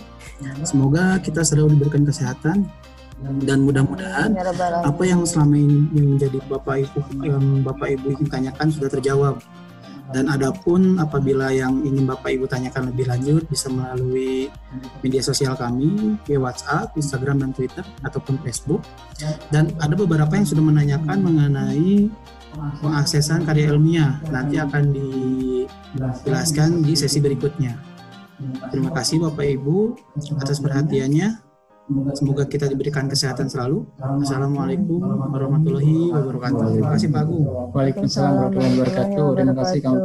[0.68, 2.68] Semoga kita selalu diberikan kesehatan
[3.16, 4.36] dan mudah-mudahan
[4.84, 9.40] apa yang selama ini menjadi bapak ibu yang bapak ibu ingin tanyakan sudah terjawab
[10.14, 14.46] dan adapun apabila yang ingin bapak ibu tanyakan lebih lanjut bisa melalui
[15.02, 18.86] media sosial kami via WhatsApp, Instagram dan Twitter ataupun Facebook
[19.50, 22.06] dan ada beberapa yang sudah menanyakan mengenai
[22.84, 27.74] pengaksesan karya ilmiah nanti akan dijelaskan di sesi berikutnya.
[28.68, 29.96] Terima kasih Bapak Ibu
[30.38, 31.45] atas perhatiannya.
[31.86, 33.86] Semoga kita diberikan kesehatan selalu.
[34.02, 34.98] Assalamualaikum
[35.30, 36.74] warahmatullahi wabarakatuh.
[36.74, 37.44] Terima kasih Pak Agung.
[37.70, 39.26] Waalaikumsalam warahmatullahi wabarakatuh.
[39.38, 39.96] Terima kasih Kang.